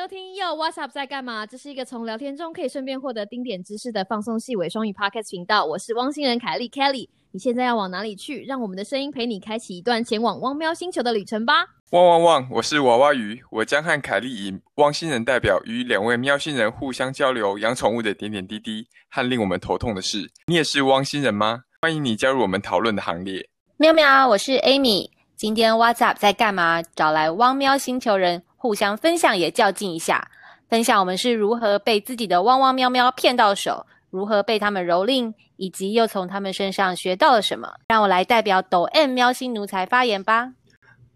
[0.00, 1.44] 收听又 What's Up 在干嘛？
[1.44, 5.62] 这是一个从聊天中可以顺便获得丁点知识的放松细尾双语 Podcast 频道。
[5.66, 7.06] 我是汪星人凯莉 Kelly。
[7.32, 8.42] 你现在要往哪里去？
[8.44, 11.66] 让我们的声音陪你开启一段前往汪喵星球的旅程吧！
[11.90, 12.48] 汪汪汪！
[12.50, 20.30] 我是娃娃鱼，我将和凯莉以汪星人代表，与两位喵星人互相交流养宠物的点点滴滴和令我们头痛的事。
[20.46, 21.64] 你也是汪星人吗？
[21.82, 23.46] 欢迎你加入我们讨论的行列。
[23.76, 25.10] 喵喵，我是 Amy。
[25.36, 26.82] 今天 What's Up 在干嘛？
[26.82, 30.30] 找来汪喵星球人互相分享，也较劲一下，
[30.68, 37.72] 分享我们是如何被自己的汪汪喵喵骗到手，如何被他们蹂躏，以及又从他们身上学到了什么。
[37.88, 40.52] 让我来代表抖 M 喵星奴才发言吧。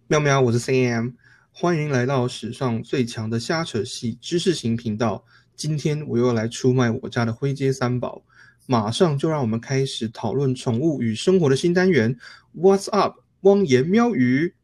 [0.07, 1.12] 喵喵，我是 CM，
[1.52, 5.23] 欢迎来到史上最强的瞎扯戏知识型频道。
[5.55, 8.23] 今天我又来出卖我家的灰阶三宝，
[8.65, 12.16] 马上就让我们开始讨论宠物与生活的新单元。
[12.57, 13.16] What's up？
[13.43, 14.55] 汪言喵语，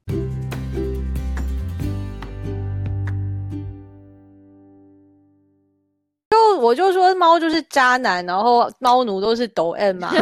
[6.61, 10.13] 我就说猫就是渣男，然后猫奴都是抖 M 嘛。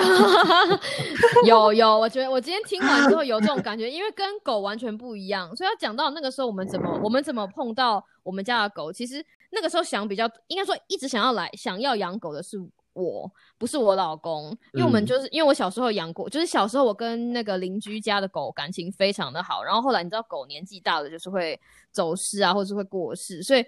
[1.45, 8.93] 有有，我觉得我今天听完之后有这种感觉，因为跟狗完全不一样，所以要讲到那个时候我们怎么我们怎么碰到我们家的狗。
[8.93, 12.59] 其实那个时候想比较，应该说一直想要来想要养狗的是。
[12.95, 21.57] 我不是我老公，因为我们就是因为我小时候养过，就是小时候我跟那个邻居家的狗感情非常的好，然后后来你知道狗年纪大了就是会
[21.93, 23.65] 走失啊，或者是会过世，所以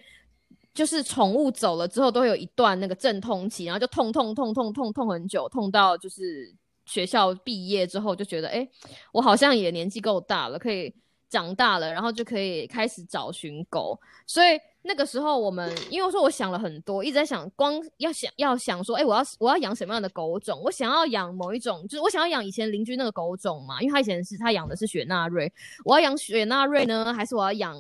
[0.80, 6.50] 就是宠物走了之后都有一段那个阵痛期，然后就痛痛痛痛痛痛很久，痛到就是
[6.86, 8.66] 学校毕业之后就觉得，哎，
[9.12, 10.94] 我好像也年纪够大了，可以
[11.28, 14.58] 长大了，然后就可以开始找寻狗，所以。
[14.82, 20.58] 那个时候，我们因为说，我想了很多，一直在想，光要想要想说，哎，我要我要养什么样的狗种？
[20.64, 25.52] 我想要养某一种，就是我想要养以前邻居那个狗种嘛，因为他以前是他养的是雪纳瑞，
[25.84, 27.76] 我要养雪纳瑞呢，还是我要养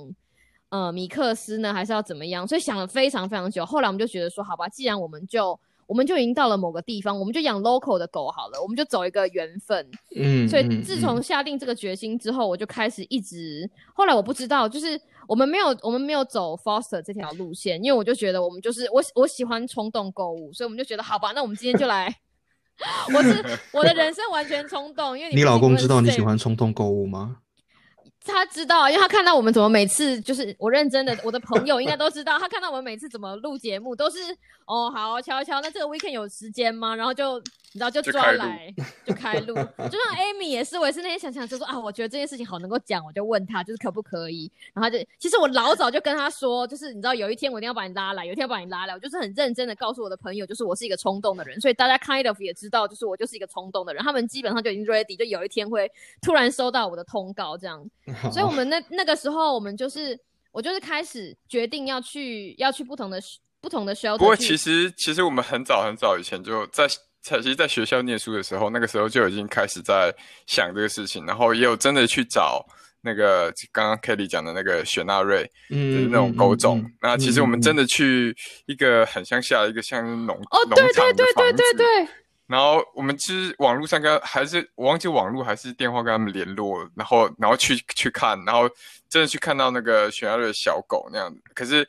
[0.70, 2.48] 呃米克斯呢，还是要怎么样？
[2.48, 3.64] 所以想了非常非常久。
[3.64, 9.86] 后来我们就觉得说，好吧，既然我们就我们就已经到了某个地方，我们就养 local 的狗好了，我们就走一个缘分。
[10.16, 13.68] 嗯，所以自从下定这个决心之后，我就开始一直。
[13.94, 15.00] 后来我不知道，就是。
[15.28, 22.12] 我们没有，我们没有走 foster 这条路线，因为我就觉得我们就是我，我喜欢冲动购物，所以我们就觉得好吧，那我们今天就来。
[23.14, 27.36] 我是我的人生完全冲动，因为你老公知道你喜欢冲动购物吗？
[28.24, 34.18] 他知道，因为他看到我们怎么每次就是我认真的，我的朋友应该都知道，他看到我们每次怎么录节目都是
[34.66, 36.94] 哦好敲敲，那这个 weekend 有时间吗？
[36.94, 37.38] 然后就
[37.72, 38.72] 你知道就抓来
[39.06, 39.54] 就开录，
[39.88, 57.88] 就像 Amy 也是，我也是那天想想就说啊，我觉得这件事情好能够讲，我就问他就是可不可以，然后就其实我老早就跟他说，就是你知道有一天我一定要把你拉来，有一天要把你拉来，我就是很认真的告诉我的朋友，就是我是一个冲动的人，所以大家 kind of 也知道，就是我就是一个冲动的人，他们基本上就已经 ready，就有一天会突然收到我的通告这样。
[58.32, 60.18] 所以，我们那那个时候，我们就是
[60.52, 63.20] 我就是开始决定要去要去不同的
[63.60, 64.18] 不同的 shelter。
[64.18, 66.86] 不过，其实其实我们很早很早以前就在
[67.22, 70.14] 在其实在学校念书的时候，那个时候就已经开始在
[70.46, 72.64] 想这个事情，然后也有真的去找
[73.02, 76.84] 那个刚刚 Kelly 讲的那个雪纳瑞，嗯，就是那种狗种。
[77.02, 78.34] 那其实我们真的去
[78.66, 82.08] 一个很乡下一个像农哦，对对对对对对。
[82.50, 88.68] 然后我们其实网络上跟还是我忘记网络还是电话跟他们联络，然后然后去去看，然后
[89.08, 91.40] 真的去看到那个悬崖的小狗那样子。
[91.54, 91.88] 可是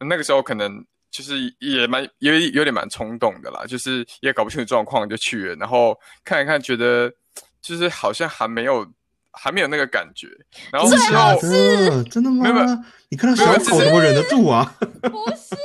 [0.00, 5.94] 那个时候可能就是也蛮有有点蛮冲动的啦，就是也搞不清楚状况就去了，然后
[6.24, 7.12] 看一看，觉得
[7.60, 8.90] 就是好像还没有
[9.32, 10.28] 还没有那个感觉。
[10.72, 12.52] 然后之后真的吗？
[12.52, 12.66] 没有，
[13.10, 14.74] 你看到小狗怎么忍得住啊？
[15.02, 15.56] 不是。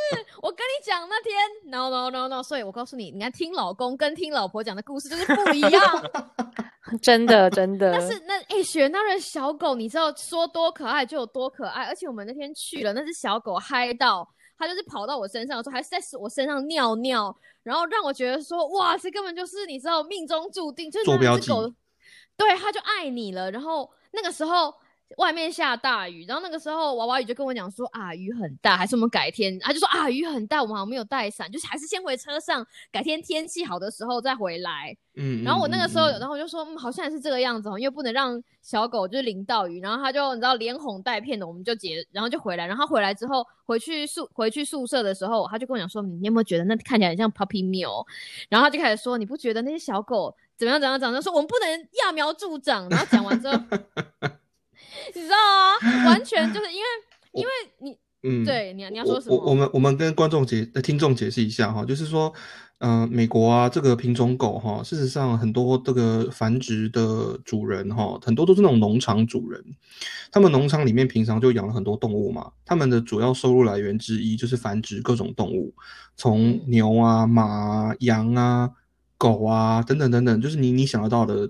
[0.42, 1.34] 我跟你讲，那天
[1.72, 5.82] no no no no，所以我告诉你，你看听老公跟听老婆讲的故事就是不一样，
[7.02, 7.94] 真的真的。
[7.94, 21.74] 但是那哎，雪纳瑞小狗，你知道说多可爱就有多可爱，而且我们那天去了，那只小狗嗨到，它就是跑到我身上的时候，还是在我身上尿尿，然后让我觉得说，哇，这根本就是你知道命中注定，就是那只狗，
[22.38, 23.52] 对，他就爱你了。
[23.52, 24.74] 然后那个时候。
[25.18, 29.60] 外面下大雨，然后那个时候娃娃鱼就跟我讲说啊雨很大，还是我们改天？
[29.60, 34.98] 他就说啊雨很大，我们好像没有带伞，就是还是先回车上，改天天气好的时候再回来。
[35.16, 48.04] 嗯，然后我那个时候，然后我就说嗯好像也是这个样子哦，因为不能让小狗就是淋到雨，然后他就你知道连哄带骗的，我们就结，然后就回来，然后回来之后回去宿回去宿舍的时候，他就跟我讲说你有没有觉得那看起来很像 puppy meal？
[48.50, 51.22] 然后他就开始说你不觉得那些小狗怎么样怎样怎样？
[51.22, 53.54] 说我们不能揠苗助长，然后讲完之后。
[55.16, 56.88] 你知道啊，完全就是因为，
[57.34, 59.36] 因为你嗯，对，你你要我说什么？
[59.36, 62.32] 我我们我们跟观众解、呃听众解释一下哈，就是说，
[62.78, 69.62] 嗯、美国啊，这个品种狗哈，事实上很多这个繁殖的主人哈，很多都是那种农场主人，
[70.32, 75.74] 他们农场里面平常就养了很多动物嘛，他们的主要收入来源之一就是繁殖各种动物，
[76.16, 78.72] 从嗯牛啊、马啊、羊啊、
[79.24, 81.50] 狗啊等等等等，就是你你想得到的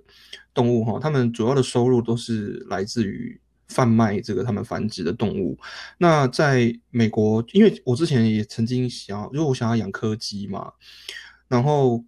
[0.53, 5.57] 动物哈，他们主要的收入都是来自于贩卖这个他们繁殖的动物。
[5.97, 10.71] 那在美国，因为我之前也曾经想要，因为我想要养柯基嘛，
[11.47, 12.05] 然后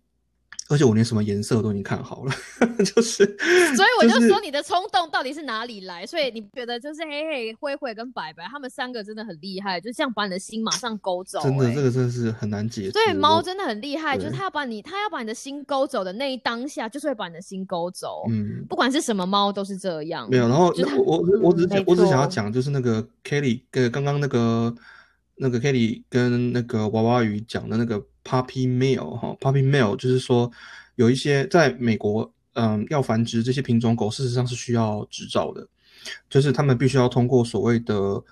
[0.68, 2.34] 而且我连什么颜色都已经看好了，
[2.84, 3.24] 就是，
[3.76, 6.06] 所以我就就是说你的冲动到底是哪里来？
[6.06, 18.24] 所以你觉得就是黑黑、灰灰跟白白，他们三个真的很厉害，就这样把你的心马上勾走、真的欸这个真的是很难解所以，猫真的很厉害，就是它要把你，它要把你的心勾走的那一当下，就是会把你的心勾走。
[18.30, 18.66] 嗯。
[18.68, 20.28] 不管是什么猫都是这样。
[20.30, 20.74] 没有，然后
[21.06, 24.74] 我我我只是嗯我只是想要讲，就是那个 Kelly 跟刚刚那个
[25.36, 30.50] 那个 Kelly 跟那个娃娃鱼讲的那个 Puppy Mill 哈，Puppy Mill 就是说
[30.96, 35.68] 有一些在美国，嗯，要繁殖这些品种狗，事实上是需要执照的，
[36.30, 38.24] 就是他们必须要通过所谓的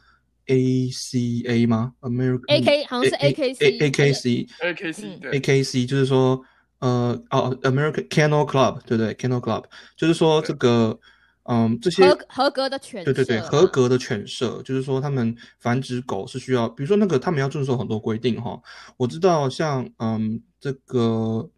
[0.47, 6.41] ACA 吗？American AK 好像是 AKC AKC AKC AKC 就是说，
[6.79, 9.65] 呃，哦，American Kennel Club，对不对？Kennel Club
[9.95, 10.99] 就是说这个，
[11.45, 18.57] 嗯，这些合合格的犬对对对，合格的犬舍，就是说他们繁殖狗是需要，比如说那个他们要遵守很多规定哈。
[18.95, 21.49] 我知道像嗯这个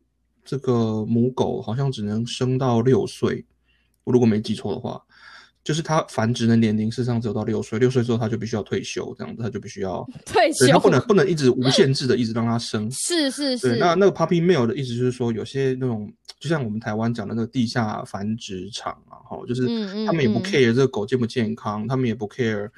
[0.44, 3.46] 这个母狗好像只能生到六岁，
[4.04, 5.00] 我如果没记错的话，
[5.64, 12.90] 就是它繁殖的年龄事实上只有到六岁，六岁之后它就必须要退休，这样子它就必须要， 退对，它休不能不能一直无限制的一直让它生。
[12.92, 19.68] 是是对，是，那那个 puppy mill 的意思就是说，有些那种就像我们台湾讲的那个地下繁殖场啊，哈，就是
[20.06, 20.44] 他们也不嗯。
[20.44, 22.70] care 这个狗健不健康，他们也不 care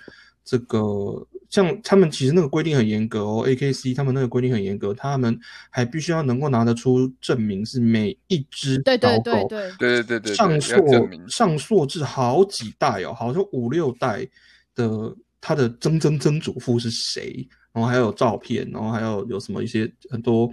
[0.45, 5.37] 这个，像他们其实那个规定很严格哦，AKC 他们那个规定很严格，他们
[5.69, 14.25] 还必须要能够拿得出证明，是每一只对对小狗对对，对对对对，上对溯上溯至好几代哦，好像五六代
[14.73, 17.45] 的他的曾曾曾祖父是谁，
[17.77, 20.49] 然后还有照片，然后还有有什么一些很多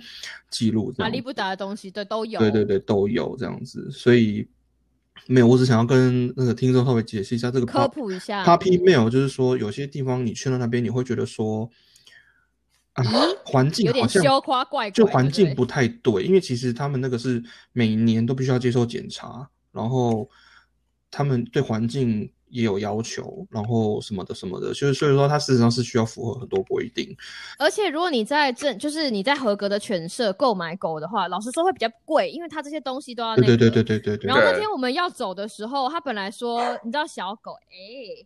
[0.50, 1.05] 记录这样子。
[1.05, 2.38] 阿里不达的东西，对都有。
[2.38, 4.47] 对对对，都有这样子，所以
[5.26, 11.71] 没有，我只想要跟那个听众稍微解释一下这个科普一下 Puppy 嗯 Mill，就是说有些地方你去到那边，你会觉得说
[12.93, 13.03] 啊，
[13.47, 17.43] 环境有点好像羞夸怪怪，就环境不太对，因为其实他们那个是
[17.73, 20.29] 每年都必须要接受检查，然后
[21.11, 27.14] 他们对环境也有要求，然后什么的什么的，就是所以说它事实上是需要符合很多规定。
[27.58, 33.48] 而且如果你在正，就是你在合格的犬舍购买狗的话，老实说会比较贵，因为它这些东西都要那个。
[33.48, 38.24] 对对对对对对对然后那天我们要走的时候，他本来说，你知道小狗，哎、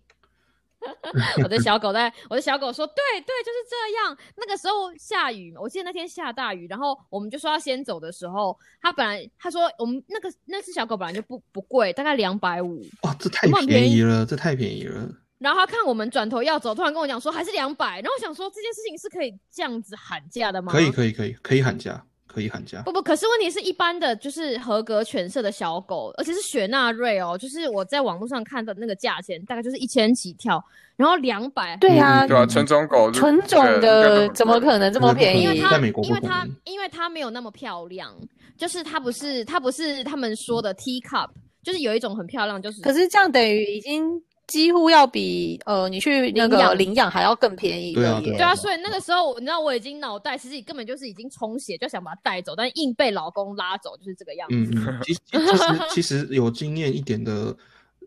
[1.43, 4.17] 我的小狗在，我的小狗说，对对，就是这样。
[4.37, 15.09] 那个时候下雨，我记得那天下大雨，然后我们就说要先走的时候，他本来他说我们那个那只小狗本来就不不贵，大概两百五，哇，这太便宜了，这太便宜了。
[15.39, 20.73] 然后他看我们转头要走，突然跟我讲说还是两百，然后我想说这件事情是可以这样子喊价的吗？
[20.73, 22.83] 可以可以可以可以喊价，可以喊价。
[22.83, 30.63] 不不，可是问题是一般的就是合格犬舍的小狗，而且是雪纳瑞哦，就是我在网络上看到那个价钱大概就是一千起跳，
[30.95, 31.77] 然后两百。
[31.79, 35.43] 对啊，对啊，纯种狗纯种的怎么可能这么便宜？
[35.43, 38.15] 因为它在美国因为它因为它没有那么漂亮，
[38.57, 41.31] 就是它不是它不是他们说的 teacup，
[41.63, 48.07] 就是有一种很漂亮，就是可是这样等于已经几乎要比呃你去那个领养领养还要更便宜了耶。
[48.07, 54.55] 对啊对对啊，所以那个时候你知道我已经脑袋其实根本就是已经充血，就想把它带走，但硬被老公拉走，就是这个样子。
[54.57, 57.55] 嗯嗯， 其实其实其实有经验一点的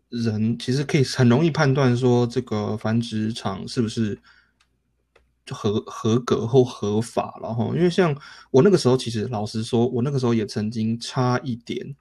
[0.10, 4.19] 人，其实可以很容易判断说这个繁殖场是不是
[5.45, 8.15] 就合合格或合法然后因为像
[8.50, 11.95] 我那个时候，其实老实说，我那个时候也曾经差一点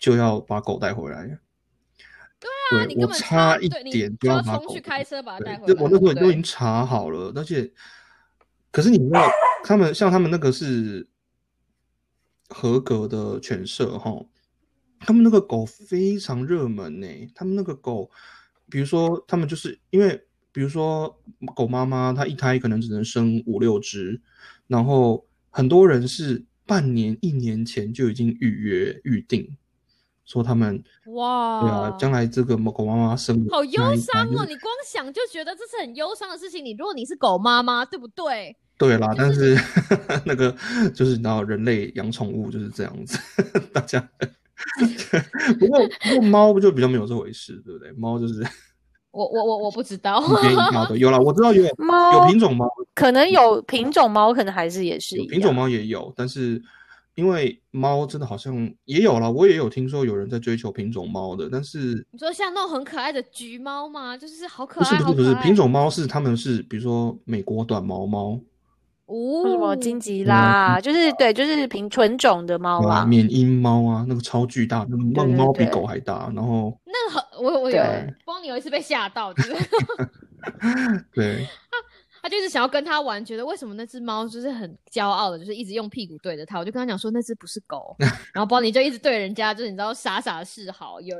[0.00, 1.38] 就要把狗带回来。
[2.40, 5.82] 对啊，你根本我差一点就要要把狗冲去开车把它带回来。
[5.82, 7.70] 我那时候对都已经查好了，而且，
[8.70, 9.28] 可是你知道，
[9.64, 11.08] 他们像他们那个是
[12.48, 14.24] 合格的犬舍哈，
[15.00, 18.10] 他们那个狗非常热门呢、他们那个狗，
[18.70, 21.20] 比如说他们就是因为，比如说
[21.56, 24.20] 狗妈妈它一胎可能只能生五六只，
[24.66, 29.56] 然后很多人是半年、一年前就已经预约预定，
[30.28, 34.44] 说他们哇，对啊，将来这个狗妈妈生好忧伤哦！
[34.46, 36.62] 你光想就觉得这是很忧伤的事情。
[36.62, 38.54] 你如果你是狗妈妈，对不对？
[38.76, 39.58] 对啦，就但是
[40.26, 40.54] 那个
[40.94, 43.18] 就是你知道，人类养宠物就是这样子，
[43.72, 44.06] 大家
[45.58, 47.90] 不过不过猫不就比较没有这回事，对不对？
[47.92, 48.46] 猫就是
[49.10, 50.22] 我我我我不知道，
[50.94, 56.62] 有啦，我知道有猫有猫品种猫，可能有品种猫，可能还是也是有品种猫也有，但是
[57.18, 64.16] 因为猫真的好像也有啦，我也有听说有人在追求品种猫的，但是你说像那种很可爱的橘猫吗？
[64.16, 68.40] 就是好可不是爱，不是不是品种猫是他们是比如说美国短毛猫
[69.06, 73.04] 哦，什么金吉拉，就是对，就是品纯种的猫啊，啊。
[73.04, 79.54] 缅因猫啊，那个超巨大，那个猫比狗还大，然后那很我我有对邦尼有一次被吓到，就是
[81.12, 81.44] 对
[82.28, 86.58] 他就是想要跟他玩，觉得为什么那只猫就是很骄傲的，就是一直用屁股对着他。
[86.58, 87.96] 我就跟他讲说那只不是狗，
[88.34, 91.16] 然后包尼就一直对人家就是你知道傻傻的示好，有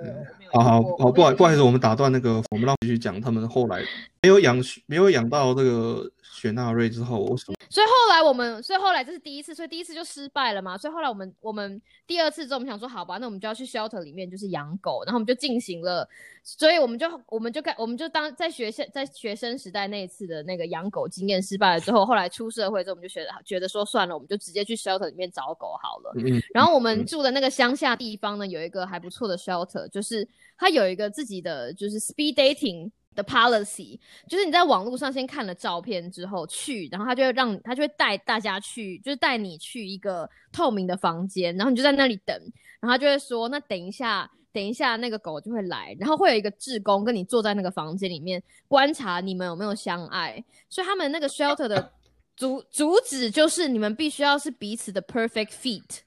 [0.53, 3.83] 好好好，不好不好意思，我我们打断那个，我们让继续讲他们后来
[4.21, 10.79] 没有养没有养到这个雪纳瑞之后，我什么所以后来我们，所以后来这是第一次，所以第一次就失败了嘛。
[10.79, 16.09] 所以后来我们我们第二次之后，我们想说，好吧，那我们就要去 shelter 里面就是养狗，然后我们就进行了，
[16.43, 26.15] 所以我们就我们就开我们就当在学生在学生时代那一次的那个养狗经验失败了之后，后来出社会之后，我们就觉得觉得说算了，我们就直接去 shelter 里面找狗好了。
[26.17, 30.27] 嗯然后我们嗯住的那个乡下地方呢，有一个还不错的 shelter，就是
[30.57, 33.99] 它有一个自己的就是 speed dating 的 policy，
[34.29, 42.35] 就是你在网络上先看了照片之后去，然后他就会让他就会带大家去，就是带你去一个透明的房间，然后你就在那里等，
[42.81, 44.31] 然后他就会说，那等一下。
[44.51, 50.43] 等一下，那个狗就会来，然后会有一个志工跟你坐在那个房间里面观察你们有没有相爱。
[50.71, 51.93] 所以他们那个 shelter 的
[52.35, 55.99] 主主旨就是你们必须要是彼此的 perfect fit。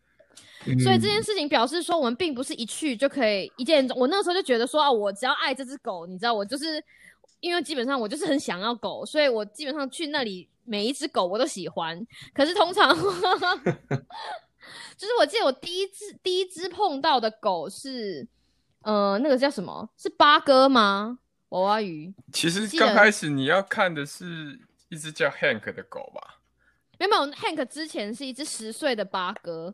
[0.84, 3.98] 所以这件事情表示说，我们并不是一去就可以一见钟。
[3.98, 6.84] 我那个时候就觉得说啊，我只要爱这只狗，你知道，我就是
[7.40, 12.06] 因为基本上我就是很想要狗，所以我基本上去那里每一只狗我都喜欢。
[12.34, 12.94] 可是通常，
[14.96, 18.28] 就是我记得我第一只第一只碰到的狗是，
[18.84, 19.90] 呃，那个叫什么？
[19.98, 21.20] 是八哥吗？
[21.50, 22.14] 娃娃鱼？
[22.32, 26.38] 其实刚开始你要看的是一只叫 Hank 的狗吧？
[27.00, 29.74] 没有没有，Hank 之前是一只十岁的八哥，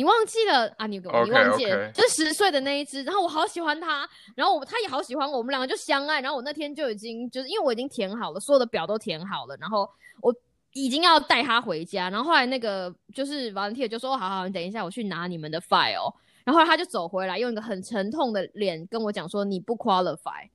[0.00, 0.86] 你忘记了啊？
[0.86, 9.86] 你你 OK，忘记了就是十岁的那一只，然后我好喜欢它，然后我他也好喜欢我，我们两个就相爱，然后我那天就已经就是因为我已经填好了，所有的表都填好了，然后
[10.22, 10.34] 我
[10.72, 16.10] 已经要带它回家，然后后来那个就是 volunteer 就说，好好，你等一下，我去拿你们的 file，
[16.44, 20.48] 然后后来他就走回来，用一个很沉痛的脸跟我讲说，你不 qualify。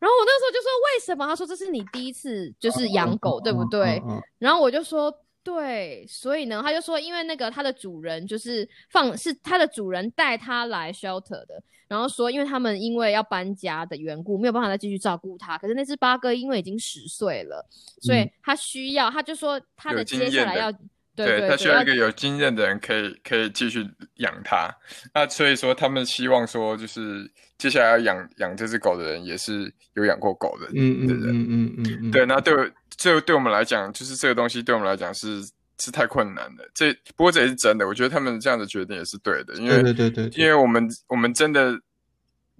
[0.00, 1.24] 然后我那时候就说为什么？
[1.24, 4.02] 他说这是你第一次就是养狗，对不对？
[4.40, 15.56] 然后我就说对，所以呢，他就说因为那个它的主人就是放是它的主人带它来 shelter 的，然后说因为他们因为要搬家的缘故，没有办法再继续照顾它。
[15.56, 17.66] 可是那只八哥因为已经十岁了，
[18.02, 20.70] 所以嗯他需要，他就说他的接下来要。
[20.70, 20.78] 对
[21.26, 24.68] 对他需要要一个有经验的人可以可以继续养它。
[25.14, 31.34] 那所以说，他们希望说，就是接下来要养养这只狗的人，也是有养过狗的嗯嗯的人。
[31.34, 35.42] 嗯嗯嗯嗯，对，那对我这对我们来讲，就是这个东西对我们来讲是
[35.78, 36.70] 是太困难了。
[36.74, 41.78] 这不过这也是真的，我觉得他们这样的决定也是对的，因为对对对对，因为我们我们真的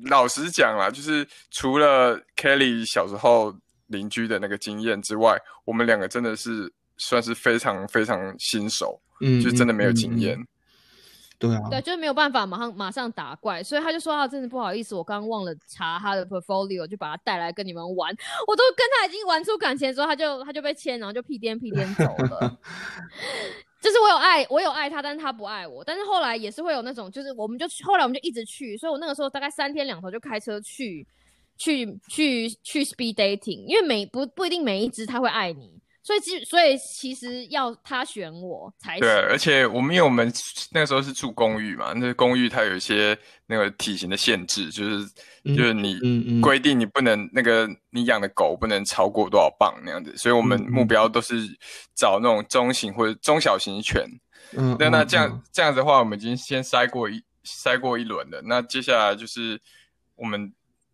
[0.08, 3.56] 老实讲啦，就是除了 Kelly 小时候
[3.88, 10.36] 邻居的那个经验之外，我们两个真的是算是非常非常新手，嗯，就真的没有嗯经验。。
[10.36, 10.48] 嗯嗯
[11.40, 18.12] 对啊，对，就是没有办法马上马上打怪，所以他就说啊，真的不好意思，我刚刚忘了查他的 portfolio，就把他带来跟你们玩。
[18.48, 22.58] 我都跟他已经玩出感情之后，他就他就被签，然后就屁颠屁颠走了。
[23.80, 25.84] 就是我有爱，我有爱他，但是他不爱我。
[25.84, 31.06] 但是后来也是会有那种，就是我们就后来我们就一直去，所以我那个时候大概三天两头就开车去，
[31.56, 40.32] 去去去 speed dating，因为每不不一定每一只他会爱你，所以其所以其实要他选我才对，而且我们因为我们
[40.72, 45.06] 那时候是住公寓嘛，那公寓它有一些那个体型的限制，就是
[45.44, 51.46] 嗯就是你规定你不能那个你养的狗不能超过多少磅那样子，所以我们目标都是
[51.94, 54.02] 找那种中型或者中小型犬。
[54.56, 58.40] 嗯，那那嗯这样这样子的话，我们已经先筛过一筛过一轮了。
[58.46, 59.60] 那接下来就是
[60.16, 60.50] 我们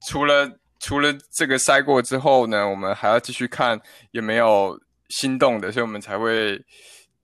[0.09, 3.81] 除了除了这个筛过之后呢，我们还要继续看
[4.11, 4.77] 有没有
[5.09, 6.63] 心动的，所以我们才会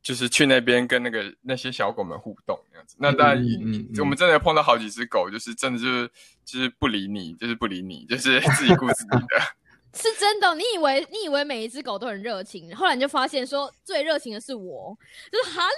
[0.03, 2.97] 就是去那边跟那个那些小狗们互动那样子。
[2.99, 6.11] 那当然，嗯嗯嗯我们真的碰到好几只狗，就是真的就是
[6.45, 9.41] 就是不理你，就是不理你，就是自己顾自己的。
[9.93, 14.97] 是真的，你以为你以为每一只狗都很热情，后来你就发现说最热情的是我，
[15.33, 15.69] 就是 hello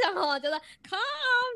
[0.00, 0.54] 这样哦，就是
[0.88, 1.00] come，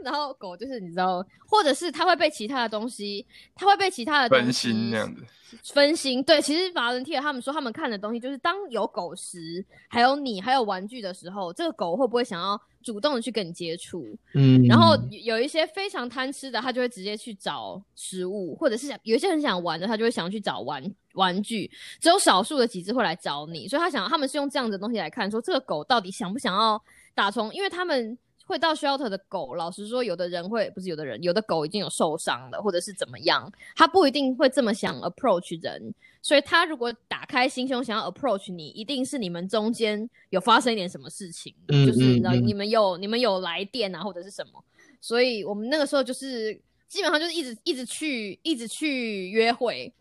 [0.03, 3.25] 然后狗就是你知道，或者是它会被其他的东西，
[3.55, 5.25] 它会被其他的东西分心那样子。
[5.73, 6.23] 分心。
[6.23, 14.07] 对，其实法伦蒂尔他们说他们看的东西就是当有狗食，还有你，还有玩具的时候，这个狗会不会想要主动的去跟你接触？
[14.35, 20.83] 嗯，然后有一些非常贪吃的，他就会直接去找食物，或者是想有一些很想玩的，他就会想去找玩
[21.15, 21.71] 玩具，
[22.01, 26.83] 只有少数的几只会来找你，所以他想他们是用这样子的东西来看，说这个狗到底想不想要
[27.15, 44.63] 打从，因为他们会到 shelter 的狗，老实说，有的人会不是有的人，有的狗已经有受伤了，或者是怎么样，它不一定会这么想 approach 人，所以它如果打开心胸想要 approach 你，一定是你们中间有发生一点什么事情，嗯就是你知道你们有你们有来电啊，或者是什么，
[45.01, 46.53] 所以我们那个时候就是
[46.87, 49.93] 基本上就是一直一直去一直去约会，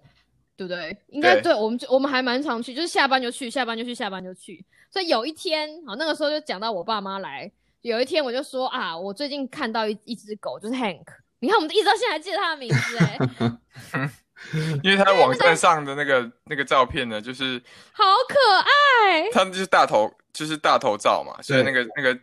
[0.56, 0.96] 对不对？
[1.08, 4.64] 应该对对我们就我们还蛮常去，就是下班就去，下班就去，下班就去。
[4.92, 7.52] 所以有一天，好那个时候就讲到我爸妈来，
[7.84, 11.06] 有一天我就说啊，我最近看到一一只狗，就是 Hank。
[11.40, 13.20] 你看，我们一直到现在还记得他的名字，哎，
[14.82, 17.62] 因为他网站上的那个那个照片呢，就是
[17.92, 19.30] 好可爱。
[19.30, 22.18] 他就是大头，就是大头照嘛，所以那个那个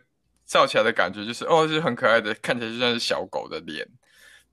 [0.47, 3.87] 照起来的感觉就是哦，就是很可爱的，看起来就像是小狗的脸。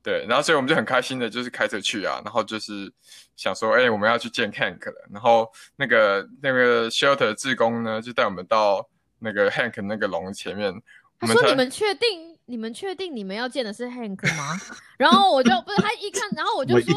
[0.02, 2.92] 对，然后所以我们就很开心的，就是开车去啊，然后就是
[3.34, 5.08] 想说，哎、我们要去见 Hank 了。
[5.10, 8.86] 然后那个那个 shelter 志工呢，就带我们到
[9.18, 10.74] 那个 Hank 那个笼前面。
[11.20, 12.36] 他说：“你们确定？
[12.46, 14.56] 你们确定你们要见的是 Hank 吗？”
[14.96, 16.94] 然后我就不是他一看，然后我就说，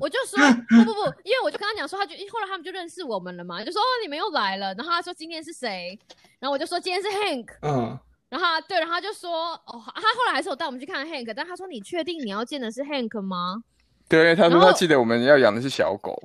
[0.00, 4.74] 我就说不不不，因为我就跟他讲说，他就后来他们就认识我们了嘛，就说哦你们又来了。
[4.74, 5.98] 然后他说今天是谁？
[6.40, 7.48] 然后我就说今天是 Hank。
[7.62, 7.98] 嗯，
[8.28, 13.62] 然后他对，然后他就说哦，他后来还是有带我们去看 Hank，但他说你确定你要见的是 Hank 吗？
[14.08, 16.18] 对，他说他记得我们要养的是小狗。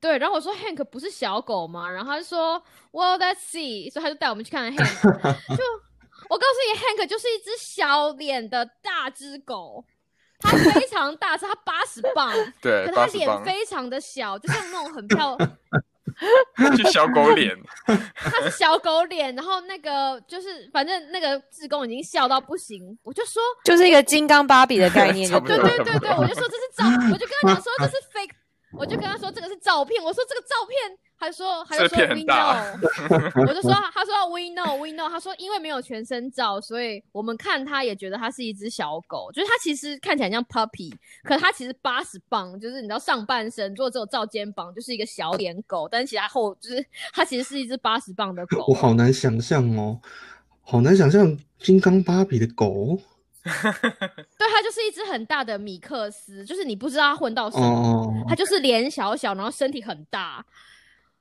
[0.00, 1.90] 对，然后我说 Hank 不是小狗吗？
[1.90, 2.62] 然后他就说
[2.92, 4.76] Well let's see，所以他就带我们去看 Hank。
[5.56, 5.62] 就
[6.28, 9.84] 我告诉你，Hank 就是一只小脸的大只狗，
[10.38, 15.36] 它非常大是，它八十磅， 对可，它脸非常的小，就像那种很漂，
[16.76, 17.56] 就小狗脸。
[18.14, 28.34] 它是小狗脸，然后那个就是反正那个志工已经笑到不行，我就说就是一个金刚芭比的概念， 对对对对，我就说这是照，我就跟他讲说这是 fake，
[28.76, 32.64] 我就跟他说这个是照片，我说这个照片，还说还有说 we know，
[33.48, 40.92] 我就说他说 we know we know，他说因为没有全身照，所以我们看他也觉得他是一只小狗，就是他其实看起来像 puppy，
[41.24, 48.64] 可他其实八十磅，就是你知道上半身如果只有照肩膀就是一个小脸狗，但是其他后就是它其实是一只八十磅的狗。
[48.68, 48.74] 我。
[48.74, 50.00] 好难想象哦，
[50.62, 52.96] 好难想象金刚芭比的狗。
[53.42, 57.66] 对，它就是一只很大的米克斯，就是你不知道它混到什么。
[57.66, 60.44] 哦，它就是脸小小，然后身体很大。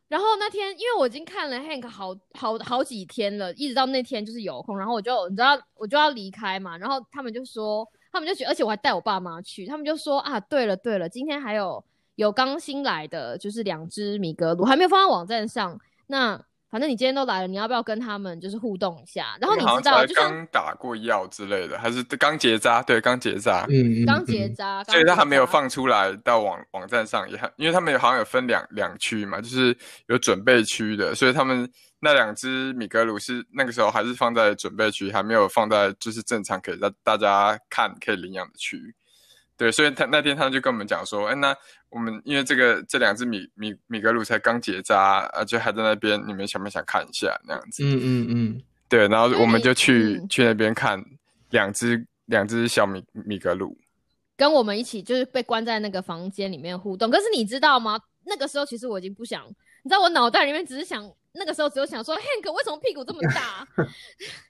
[0.07, 11.83] 然后那天，因为我已经看了 Hank 好好好几天了，一直到那天就是有空，然后我就你知道我就要离开嘛，然后他们就说，他们就觉，而且我还带我爸妈去，他们就说啊，对了对了，今天还有
[12.15, 15.77] 有刚新来的，就是两只米格鲁，还没有放在网站上。
[16.07, 19.37] 那反正你今天都来了，你要不要跟他们就是互动一下？
[19.39, 22.81] 然后你知道，就刚打过药之类的，还是刚结扎？
[22.83, 23.65] 对，刚结扎。
[23.69, 29.75] 嗯，嗯刚结嗯扎，所以他还没有放出来到网网站上，也还因为他们有好像有分两两区嘛，就是
[30.07, 38.93] 有准备区的，所以他们那两只米格鲁是那个时候还是放在准备区，还没有放在就是正常可以让大家看可以领养的区。
[39.57, 41.55] 对，所以他那天他就跟我们讲说，哎，那
[41.89, 47.83] 我们因为这个这两只米米米格鲁才刚结扎，而且还在那边，你们想不想看一下那样子？
[47.83, 51.03] 嗯嗯嗯，对，然后我们就去、嗯去那边看
[51.49, 53.75] 两只两只小米米格鲁。
[54.35, 57.09] 跟我们一起就是被关在那个房间里面互动。
[57.09, 57.99] 可是你知道吗？
[58.23, 59.43] 那个时候其实我已经不想，
[59.83, 63.67] 你知道我脑袋里面只是想，那个时候只有想说，Hank 为什么屁股这么大？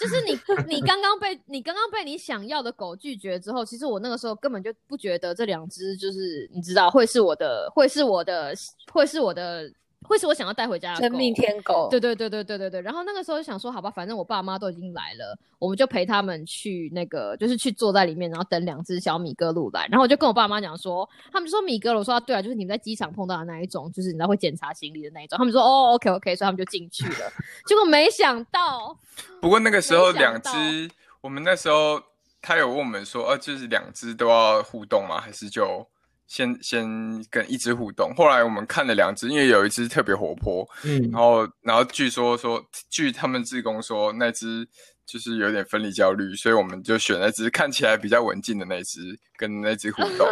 [0.00, 0.32] 就是你，
[0.66, 8.54] 你刚刚被你刚刚被你想要的狗拒绝之后，其实我那个时候根本就不觉得这两只就是你知道会是我的，会是我的，
[8.90, 9.70] 会是我的，
[10.10, 11.88] 会是我想要带回家的真命天狗。
[11.88, 12.82] 对对对对对对对。
[12.82, 19.86] 然后那个时候就想说，好吧，反正我爸妈都已经来了，我们就陪他们去那个，就是去坐在里面，然后等两只小米格鲁来。
[19.88, 25.38] 然后我就跟我爸妈讲说，他们就说米格鲁，我说、啊、对啊，就是你们在机场碰到的那一种，就是你知道会检查行李的那一种。
[25.38, 27.30] 他们说哦，OK OK，所以他们就进去了。
[27.66, 28.98] 结果没想到，
[29.40, 32.02] 不过那个时候两只，我们那时候
[32.42, 35.20] 他有问我们说，呃、就是两只都要互动吗？
[35.20, 35.86] 还是就
[36.30, 36.86] 先先
[37.28, 38.14] 跟一只互动？
[38.14, 44.64] 后来我们看了两只，因为有一只特别活泼，嗯然后然后据说说，据他们志工说，那只
[45.04, 49.00] 就是有点分离焦虑，所以我们就选那只看起来比较文静的那只，
[49.36, 50.28] 跟那只互动，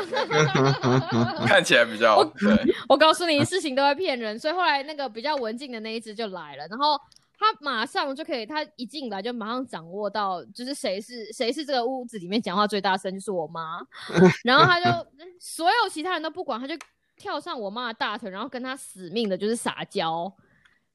[1.48, 2.56] 看起来比较对。
[2.88, 6.96] 我告诉你，事情都会骗人，所以后来那个比较文静的那一只就来了，然后
[7.38, 13.80] 他马上就可以，他一进来就马上掌握到，就是谁是谁是这个屋子里面讲话最大声，就是我妈，
[14.42, 14.90] 然后他就
[15.38, 16.74] 所有其他人都不管，他就
[17.16, 20.32] 跳上我妈的大腿，然后跟他死命的就是撒娇。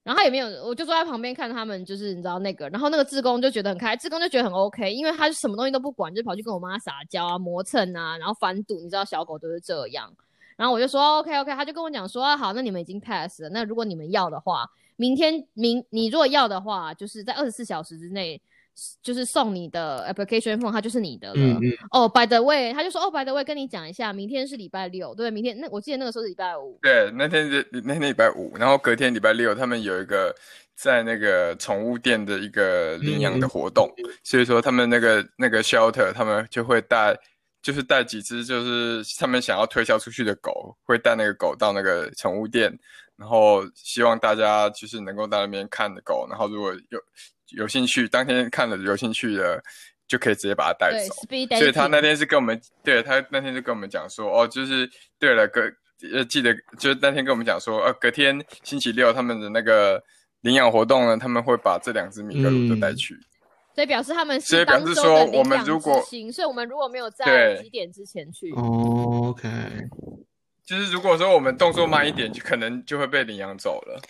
[0.03, 10.13] 然后他也没有，我就坐在旁边看他们，就是你知道那个，然后那个志工就觉得很开，志工就觉得很 OK，因为他什么东西都不管，就跑去跟我妈撒娇啊、磨蹭啊，然后翻肚，你知道小狗都是这样。
[10.57, 14.69] 然后我就说 OK OK，他就跟我讲说、啊、好，那你们已经 pass 了，那如果你们要的话，
[15.03, 18.41] 明天明你如果要的话，就是在二十四小时之内，
[19.01, 21.33] 就是送你的 application form，它就是你的了。
[21.35, 26.79] 嗯嗯，哦、b y the way，他就说哦、b y the way，跟你讲一下，明天是礼拜六，对，明天那我记得那个时候是礼拜五。
[26.81, 30.33] 对，那天是那天礼拜五，然后隔天礼拜六，他们有一个
[30.73, 33.91] 在那个宠物店的一个领养的活动，
[34.23, 37.13] 所以说他们那个那个 shelter，他们就会带，
[37.61, 42.71] 就是带几只就是他们想要推销出去的狗，会带那个狗到那个宠物店，
[43.17, 46.99] 然后希望大家就是能够在那边看的狗，然后如果有
[47.57, 49.61] 有兴趣，当天看了有兴趣的，
[50.07, 51.15] 就可以直接把它带对走。
[51.57, 55.61] 所以他那天是跟我们，对他那天就跟我们讲说，哦，就是对了，隔
[56.13, 60.01] 呃记得就是那天跟我们讲说，呃，隔天星期六他们的那个
[60.41, 63.15] 领养活动呢，他们会把这两只米格鲁都带去。
[63.75, 69.49] 所以表示他们所以是当周表示说的领我们养如果之星所以我们如果没有在几点之前去，哦，OK，
[70.65, 74.01] 就是如果说我们动作慢一点，就可能就会被领养走了。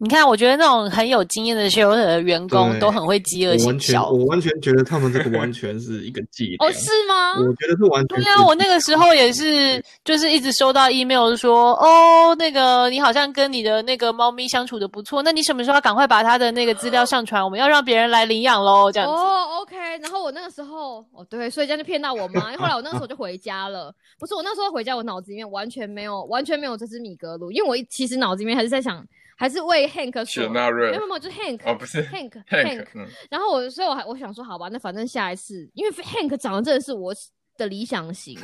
[0.00, 4.08] 你看，我觉得那种很有经验的 shelter 的员工都很会饥饿我完全行销。
[4.10, 6.68] 我完全觉得他们这个完全是一个伎俩。
[6.68, 7.32] 哦，是吗？
[7.40, 8.24] 我觉得是完全是。
[8.24, 17.42] 对啊，我那个时候也是，就是一直收到 email 说，哦，那个你好像跟你的那个猫咪相处的不错，那你什么时候要赶快把它的那个资料上传？
[17.42, 19.12] 我们要让别人来领养喽，这样子。
[19.12, 19.76] 哦，OK。
[20.00, 22.52] 然后我那个时候，哦，对，所以这样就骗到我妈。
[22.52, 29.04] 因为后来我那个时候就回家了，不是我那时候回家，我脑子里面完全没有，完全没有这只米格鲁，因为我一其实脑子里面还是在想，
[29.38, 30.12] 还是为 Hank
[30.90, 37.14] 没有没有，就是 Hank，哦，不是 Hank Hank，嗯，然后我，所以我还我想说，好吧，那反正下一次，因为 Hank 长得真的是我
[37.56, 38.36] 的理想型，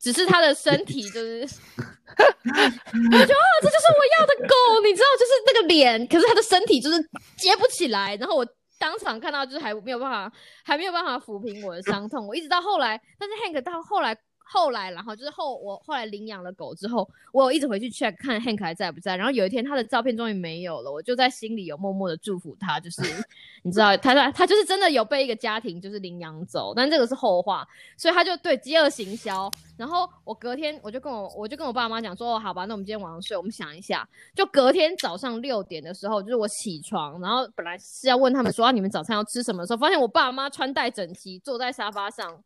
[0.00, 7.00] 只是他的身体就是，我觉得啊，这就是我要的狗，你知道，就是那个脸，可是他的身体就是
[7.36, 8.44] 接不起来，然后我
[8.80, 10.32] 当场看到就是还没有办法，
[10.64, 14.18] 还没有办法抚平我的伤痛，我一直到后来，但是 Hank 到后来。
[14.52, 19.16] 后来，然后就是后我后来领养了狗之后，我有一直回去 check 看 Hank 还在不在。
[19.16, 23.00] 然后有一天他的照片终于没有了，我就在心里有默默的祝福他，就是
[23.64, 29.50] 你知道，他他他就是真的有被一个家庭就是领养走，但这个是后话，所以他就对饥饿行销。
[29.78, 34.06] 然后我隔天我就跟我我就跟我爸妈讲说，哦，好吧，那我们今天晚上睡，我们想一下。
[34.34, 42.42] 就隔天早上六点的时候，就是我起床，然后本来是要问他们说、你们早餐要吃什么的时候，发现我爸妈穿戴整齐，坐在沙发上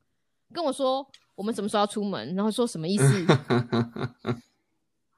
[0.53, 1.05] 跟我说。
[1.37, 2.35] 我们什么时候要出门？
[2.35, 3.05] 然后说什么意思？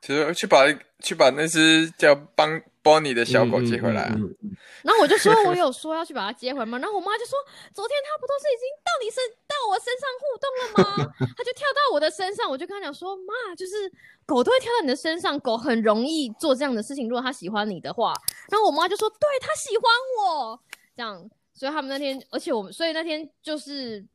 [0.01, 0.65] 其实去把
[1.01, 2.49] 去把那只叫帮
[2.85, 4.13] Bonnie 的小狗接回来啊。
[4.15, 6.79] 嗯嗯嗯嗯然后我就说，我有说要去把它接回来吗？
[6.83, 7.37] 然后我妈就说，
[7.75, 11.15] 昨天它不都是已经到你身到我身上互动了吗？
[11.37, 13.91] 它就跳到我的身上，我就跟她讲说，妈，就是
[14.25, 17.09] 狗都会跳到你的身上，狗很容易做这样的事情。
[17.09, 18.15] 如果它喜欢你的话，
[18.51, 20.61] 然后我妈就说，对，它喜欢我，
[20.97, 21.29] 这样。
[21.53, 24.07] 所以他们那天，而且我们，所以那天就是。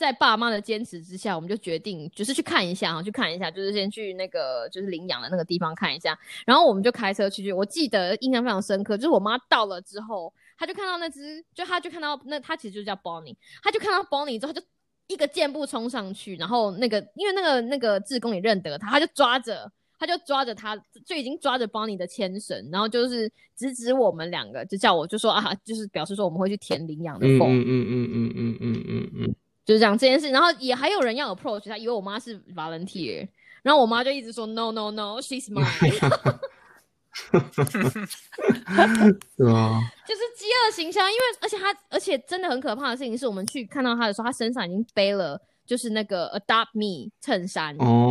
[0.00, 7.52] 在爸妈的坚持之下，我们就决定就是去看一下哈，去看一下，就是先去那个就是领养的那个地方看一下，然后我们就开车去。
[7.52, 14.62] 我记得印象非常深刻，就是我妈到了之后，她就看到那只，就她就看到那她其实就叫 Bonnie，她就看到 Bonnie 之后就
[15.06, 19.70] 一个箭步冲上去，然后那个因为那个那个志工也认得他，他就抓着。
[20.02, 27.50] 他就抓着他，就已经抓着 Bonnie 的牵绳，然后就是指指我们两个，就叫我就说啊，就是表示说我们会去填领养的嗯 form。
[27.50, 29.34] 嗯嗯嗯嗯嗯嗯嗯嗯，
[29.70, 33.28] 就是讲这件事，然后也还有人要 approach 他，以为我妈是 volunteer，
[33.62, 35.62] 然后我妈就一直说 no no no，she's mine，
[39.36, 39.78] 对啊，
[40.08, 47.76] 就是饥饿形象，因为而且他而且真的很可怕的事情是我们去看到他的时候，他身上已经背了就是那个 adopt me 衬衫。
[47.78, 48.10] 哦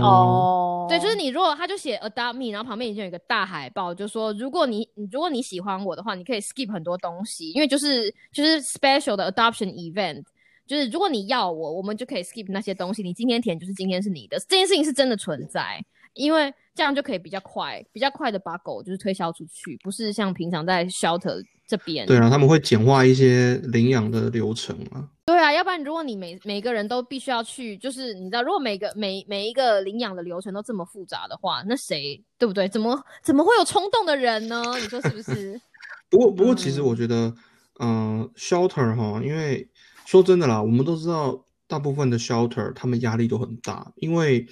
[0.00, 10.24] 哦，对，就是你如果他就写 adopt me，然后旁边已经有一个大海报，就说如果你如果你喜欢我的话，你可以 skip 很多东西，因为就是就是 special 的 adoption event，
[10.66, 22.06] 就是如果你要我，我们就可以 skip 那些东西，你今天填就是今天是你的，这件事情是真的存在，因为这样就可以比较快比较快的把狗就是推销出去，不是像平常在 shelter 这边。
[22.06, 25.08] 对啊，他们会简化一些领养的流程啊。
[25.26, 32.68] 对啊，要不然如果你每每个人都必须要去，就是你知道，如果每个每每一个领养的流程都这么复杂的话，那谁对不对？
[32.68, 34.62] 怎么怎么会有冲动的人呢？
[34.80, 35.60] 你说是不是？
[36.10, 37.34] 不过，不过，其实嗯我觉得，
[37.80, 39.66] 嗯、s h e l t e r 哈，因为
[40.06, 44.46] 说真的啦，我们都知道，大部分的 shelter 他们压力都很大，因为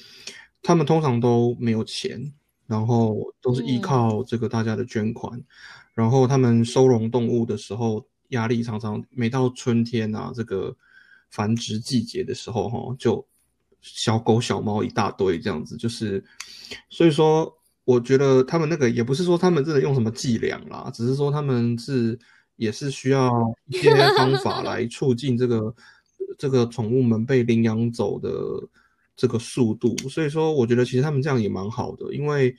[0.62, 2.32] 他们通常都没有钱，
[2.66, 3.80] 然后都是依嗯。
[3.80, 5.40] 靠这个大家的捐款，
[5.94, 10.74] 然后他们收容动物的时候，压力常常每到春天啊，这个
[11.30, 13.26] 繁殖季节的时候，哈，就
[13.80, 16.24] 小狗小猫一大堆这样子，就是，
[16.88, 17.52] 所以说，
[17.84, 22.18] 我觉得他们那个也不是说他们真的用什么伎俩啦，只是说他们是
[22.56, 23.30] 也是需要
[23.66, 25.74] 一些方法 来促进这个
[26.38, 28.30] 这个宠物们被领养走的
[29.16, 29.96] 这个速度。
[30.08, 32.56] 所以说，我觉得其实他们这样也蛮好的，因为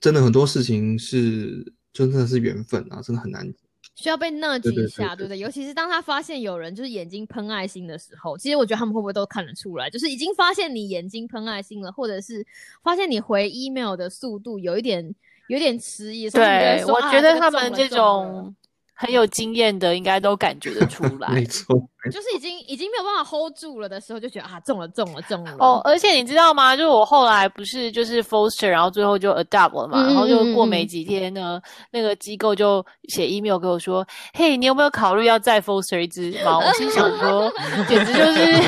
[0.00, 3.52] 真的很多事情是真的是缘分啊，真的很难。
[3.96, 5.38] 需要被对对一下，对不对？
[5.38, 12.44] 尤其是当他发现有人就是眼睛喷爱心的时候，其实我觉得他们会不会都看得出来，就是已经发现你眼睛喷爱心了，或者是
[12.82, 15.14] 发现你回 email 的速度有一点
[15.48, 18.54] 有点迟疑，对，我觉得他们这种
[18.94, 21.44] 很有经验的，应该都感觉得出 来没。
[21.44, 21.74] 错，
[22.12, 26.76] 就是已经已经没有办法 hold 住了的时候，就觉得啊中了中了中了哦，而且你知道吗？
[26.76, 37.50] 就是我后来不是就是 foster，然后最后就 adopt 了嘛，嗯然后就过没几天呢，那个机构就写 email 给我说：“嘿，你有没有考虑要再 foster 一只猫？”我心想说，
[37.88, 38.62] 简直就是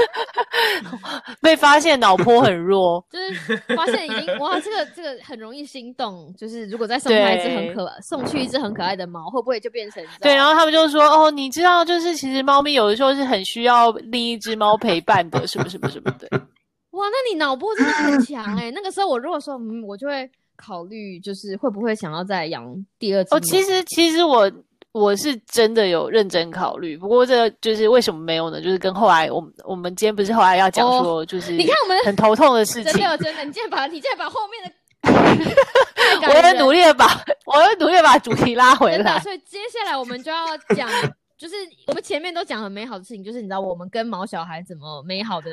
[1.40, 3.04] 被发现脑波很弱。
[3.10, 16.28] 就是发现已经哇，这个这个很容易心动，就是如果再送他一只很可送去一只很可爱的猫，会不会就变成对，然后他们就说：“哦，你知道，就是其实猫咪有的时候是很需要另一只猫陪伴的，什么什么什么的。
[16.92, 22.64] ”哇，那你脑波真的很强哎、那个时候我如果说嗯，我就会考虑，就是会不会想要再养
[22.98, 24.50] 第二只哦，其实其实我
[24.96, 28.58] 我是真的有认真考虑，不过这就是为什么没有呢？
[28.60, 34.72] 就是跟后来我们我们今天不是后来要讲哦说，就是你看我们很头痛的事情真，的真的，你竟然把你竟然把后面的
[36.28, 37.06] 我也努力的把
[37.44, 39.20] 我也努力的把主题拉回，来。
[39.20, 40.88] 所以接下来我们就要讲，
[41.36, 41.54] 就是
[41.86, 45.50] 我们前面都讲很美好的事情，就是你知道我们跟毛小孩怎么美好的，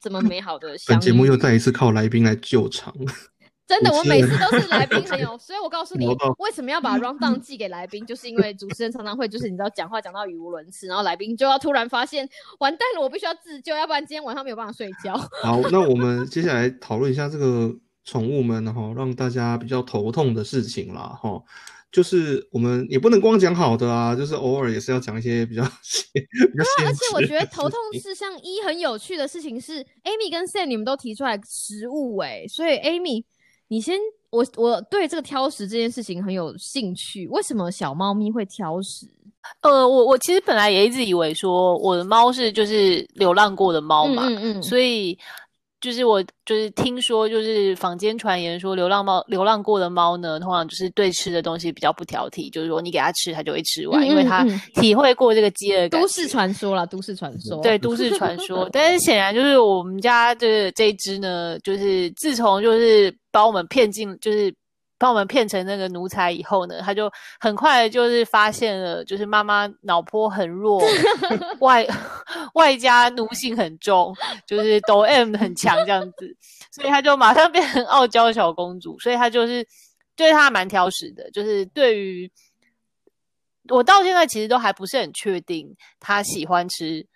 [0.00, 0.94] 怎么美好的相。
[0.96, 2.94] 本节目又再一次靠来宾来救场。
[3.66, 6.06] 真的，我每次都是来宾很有， 所以我告诉你
[6.38, 12.28] 为什么要把 round down 寄给来宾，就是因为主持人常常会就是你知道讲话讲到语无伦次，然后来宾就要突然发现
[12.60, 15.16] 完蛋了，我必须要自救，要不然今天晚上没有办法睡觉。
[15.42, 17.74] 好，那我们接下来讨论一下这个
[18.04, 21.42] 宠物们哈，让大家比较头痛的事情啦哈。
[21.92, 25.62] 就是我们也不能光讲好的啊，就是偶尔也是要讲一些比较
[26.12, 33.24] 比较现而且我觉得头痛事情事项一很有趣的事情是，Amy 跟 Sam 你们都提出来食物哎、所以 Amy
[33.68, 33.98] 你先，
[34.30, 39.06] 我我对这个挑食这件事情很有兴趣，为什么小猫咪会挑食？
[39.62, 45.16] 呃，我我其实本来也一直以为说我的猫是就是流浪过的猫嘛，嗯嗯嗯，所以
[45.80, 54.44] 就是我就是听说，就是坊间传言说，流浪猫流浪过的猫呢，通常就是对吃的东西比较不挑剔，就是说你给它吃，它就会吃完，嗯因为它
[54.80, 56.00] 体会过这个饥饿感。
[56.00, 57.60] 都市传说啦，都市传说。
[57.62, 64.50] 对都市传说，但是显然就是我们家的这一只呢，就是自从就是把我们骗进，就是
[64.96, 70.82] 把我们骗成那个奴才以后呢，他就很快就是发现了，就是妈妈脑波很弱，
[71.60, 71.86] 外
[72.54, 76.34] 外加奴性很重，就是抖 M 很强这样子，
[76.72, 79.62] 所以他就马上变成傲娇小公主，所以他就是
[80.16, 82.32] 对他蛮挑食的，就是对于
[83.68, 87.06] 我到现在其实都还不是很确定他喜欢吃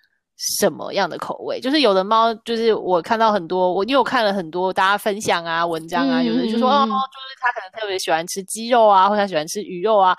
[0.59, 1.61] 什么样的口味。
[1.61, 10.17] 就是有的猫，就是我看到很多，我因为我看了很多大家分享啊、文章啊，嗯有的就说哦，就是它可能特别喜欢吃鸡肉啊，或者它喜欢吃鱼肉啊，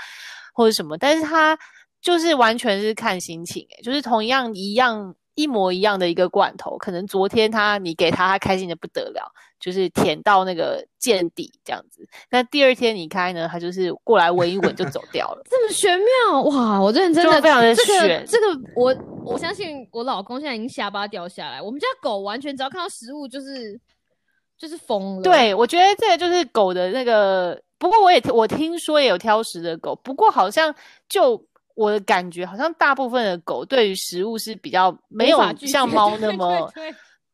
[0.54, 1.58] 或者什么，但是它
[2.02, 5.16] 就是完全是看心情、欸，就是同样一样。
[5.34, 9.32] 一模一样的一个罐头，可能昨天它你给它它开心的不得了，
[9.62, 12.06] 就是舔到那个见底这样子。
[12.30, 15.42] 那第二天你开呢，他就是过来闻一闻就走掉了。
[15.50, 16.82] 这么玄妙哇！
[16.82, 18.94] 我认真的就非常的这个玄这个我
[19.24, 21.62] 我相信我老公现在已经下巴掉下来。
[21.62, 23.80] 我们家狗完全只要看到食物就是
[24.58, 25.22] 就是疯了。
[25.22, 27.62] 对，我觉得这个就是狗的那个。
[27.78, 30.72] 不过我也我听说也有挑食的狗，不过好像
[31.10, 31.44] 就
[31.74, 36.72] 我的感觉，好像大部分的狗对于食物是比较没有像猫那么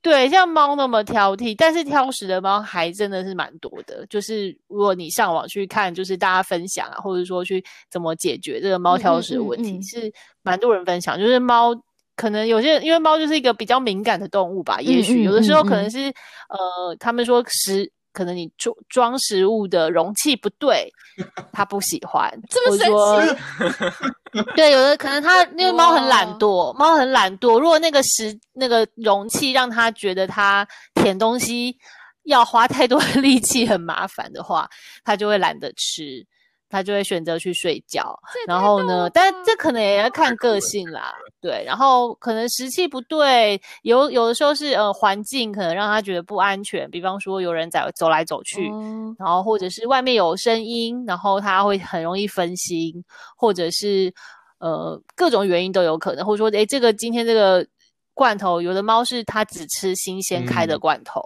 [0.10, 4.06] 对像猫那么挑剔，但是挑食的猫还真的是蛮多的。
[4.10, 11.20] 就是如果你上网去看，就是大家分享啊，或者说去怎么解决这个猫挑食的问题，嗯嗯嗯嗯是蛮多人分享。
[11.20, 11.76] 就是猫
[12.16, 16.08] 可能有些因为猫就是一个比较敏感的动物吧，也许有的时候可能是、
[16.50, 17.92] 呃，他们说食。
[18.18, 20.92] 可能你装装食物的容器不对，
[21.54, 27.60] 它不喜欢， 这么或者说对，有的可能它因为猫很懒惰，猫很懒惰。
[27.60, 31.78] 如果那个食那个容器让它觉得它舔东西
[32.24, 34.68] 要花太多的 力气很麻烦的话，
[35.06, 36.26] 它就会懒得吃，
[36.70, 38.18] 它就会选择去睡觉。
[38.48, 41.64] 然后呢但这可能也要看个性啦， 对。
[41.66, 53.04] 然后可能时气不对，有有的时候是呃环境可能让他觉得不安全，比方说有人在走来走去，哦然后或者是外面有声音，然后他会很容易分心，
[53.36, 54.14] 或者是
[54.60, 57.66] 呃各种原因都有可能，或者说诶这个今天这个
[58.14, 61.22] 罐头，有的猫是它只吃新鲜开的嗯罐头，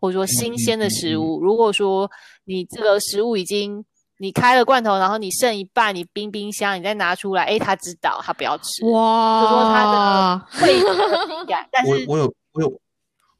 [0.00, 1.40] 或者说新嗯鲜的食物。
[1.40, 2.10] 如果说
[2.44, 3.84] 你这个食物已经
[4.18, 12.80] 你开了罐头，然后你剩一半，你冰冰箱，你再拿出来，诶他知道他不要吃，哇，就说他的味觉的敏感，但是我我有我有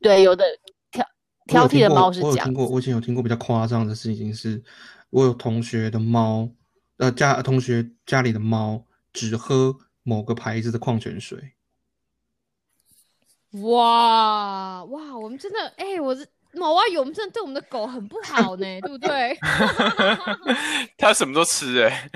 [0.01, 0.45] 对，有的
[0.91, 1.05] 挑
[1.47, 2.55] 挑剔的猫是这样我有听。
[2.55, 4.63] 过，我以前有听过比较夸张的事情是，
[5.11, 6.49] 我有同学的猫，
[6.99, 11.55] 呃，家同学家里的猫只喝某个牌子的矿泉水。
[13.63, 19.37] 哇哇，我们真的哎、我这毛蛙友，我们真的对我们的狗很不好呢， 对不对？
[20.97, 22.09] 它什么都吃哎、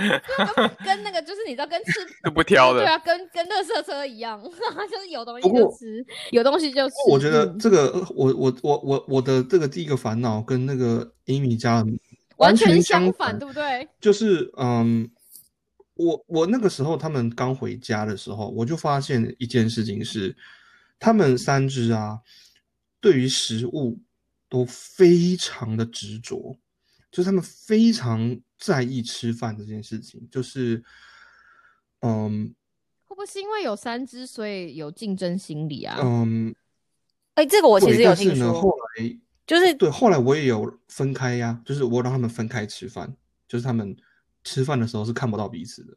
[0.85, 1.92] 跟那个就是你知道，跟吃
[2.25, 2.81] 都不挑的。
[2.81, 4.42] 对啊，跟跟乐色车一样，
[4.90, 6.95] 就是有东西就吃，有东西就吃。
[7.11, 11.90] 我觉得嗯这个，呃我我我我我的这个第一个烦恼跟那个 Amy 家的
[12.38, 13.87] 完全相反，对不对？
[14.01, 15.09] 就是嗯，
[15.95, 20.35] 我我那个时候他们刚回家的时候，我就发现一件事情是，
[20.99, 22.18] 他们三只啊，
[23.01, 24.01] 对于食物
[24.52, 26.58] 都非常的执着，
[27.10, 30.84] 就是他们非常在意吃饭这件事情，就是
[32.00, 32.54] 嗯
[33.04, 35.98] 会不会是因为有三只，所以有竞争心理啊？
[36.02, 36.54] 嗯，
[37.32, 43.16] 哎，这个我其实有但是呢，听说，后来就是对，后来我也有分开呀，就是我让他们分开吃饭，
[43.48, 43.96] 就是他们
[44.44, 45.96] 吃饭的时候是看不到彼此的。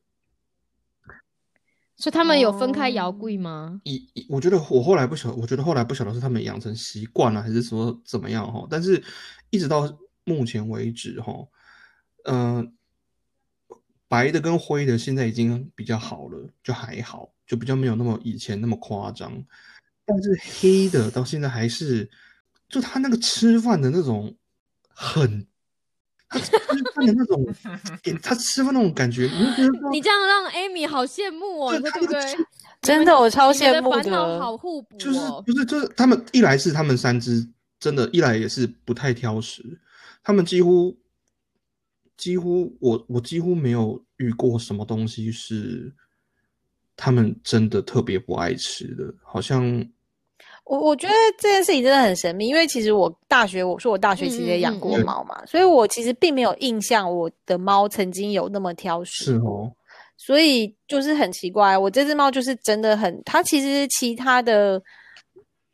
[1.97, 3.79] 所以他们有分开哦摇柜吗？
[3.83, 8.67] 一一，我觉得我后来不晓，我觉得后来不晓得是他们养成习惯了，还是说怎么样哈。
[8.69, 9.01] 但是
[9.49, 11.33] 一直到目前为止哈，
[12.25, 12.73] 嗯、
[14.07, 19.31] 白的跟灰的现在已经比较好了，就还好，就比较没有那么以前那么夸张。
[20.05, 22.09] 但是黑的到现在还是，
[22.67, 24.35] 就他那个吃饭的那种
[24.89, 25.47] 很，
[26.29, 26.51] 他吃
[26.95, 27.45] 饭的那种，
[28.03, 32.21] 给他吃饭那种感觉，你觉得你这样让 Amy 好羡慕哦，对不对？
[32.81, 35.43] 真的我超羡慕的烦恼好互补就是哦。
[35.45, 37.47] 不是就是他们一来是他们三只
[37.79, 39.63] 真的，一来也是不太挑食，
[40.23, 40.95] 他们几乎
[42.17, 45.93] 几乎我我几乎没有遇过什么东西是
[46.95, 49.63] 他们真的特别不爱吃的，好像
[50.65, 59.25] 我我觉得这件事情真的很神秘，因为其实我大学，我说我大学其实也养过嗯嗯嗯猫嘛，所以我其实并没有印象我的猫曾经有那么挑食。
[59.25, 59.71] 是哦，
[60.17, 64.81] 所以就是很奇怪，我这只猫就是真的很，它其实其他的，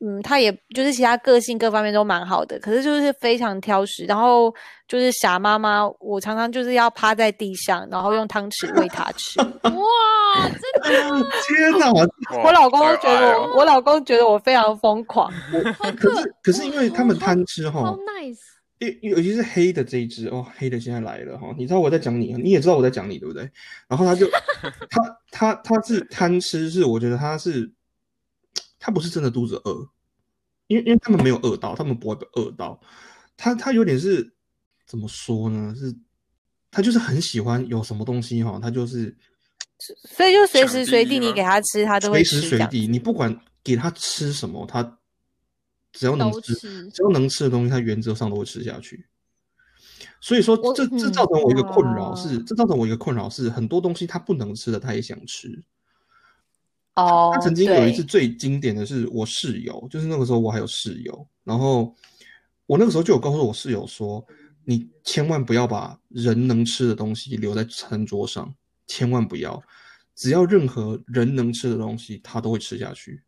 [0.03, 4.51] 嗯，他也就是其他个性各方面都蛮好的，可是就是非常挑食，然后
[4.87, 9.39] 就是傻妈妈，我常常就是要趴在地上，然后用汤匙喂它吃。
[9.63, 11.91] 哇，真的 天哪！
[11.93, 12.07] 哇
[12.43, 15.31] 我老公都觉得我，我老公觉得我非常疯狂。
[15.99, 18.39] 可是可是因为他们贪吃哈好，nice。
[18.79, 23.47] 尤尤其是黑的这一只哦，黑的现在来了哈，你知道我在讲你，你也知道我在讲你，对不对？
[23.87, 24.25] 然后他就
[24.89, 27.71] 他他他是贪吃，是我觉得他是
[28.83, 29.87] 他不是真的肚子饿，
[30.65, 32.81] 因为因为他们没有饿到，他们不会被饿到，
[33.37, 34.33] 他他有点是
[34.87, 35.73] 怎么说呢？
[35.77, 35.95] 是
[36.71, 39.15] 他就是很喜欢有什么东西哈，他就是
[40.09, 42.41] 所以就随时随地你给他吃，他都会随。
[42.41, 44.97] 时随地，你不管给他吃什么，他
[45.93, 49.05] 只要能吃，吃只要能吃的东西，他原则上都会吃下去。
[50.19, 55.63] 所以说我这，这嗯造成我一个困扰是，这造成我一个困扰是，很多东西他不能吃的，他也想吃。
[56.95, 61.95] 哦，他曾经有一次最经典的是我室友，就是那个时候我还有室友，然后
[62.65, 64.25] 我那个时候就有告诉我室友说，
[64.65, 68.54] 你千万不要把人能吃的东西留在餐桌上，
[68.88, 69.62] 千万不要，
[70.15, 73.23] 只要任何人能吃的东西，他都会吃下去。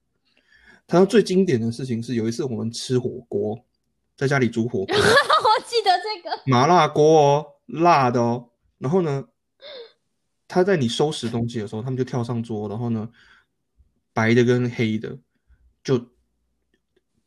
[0.86, 3.58] 他说最经典的事情是有一次我们吃火锅，
[4.17, 8.49] 在家里煮火 锅，我记得这个，麻辣锅哦，辣的哦。
[8.78, 9.23] 然后呢，
[10.45, 13.10] 他在你收拾东西的时候，他们就跳上桌，然后呢，
[14.13, 15.17] 白的跟黑的
[15.84, 15.97] 就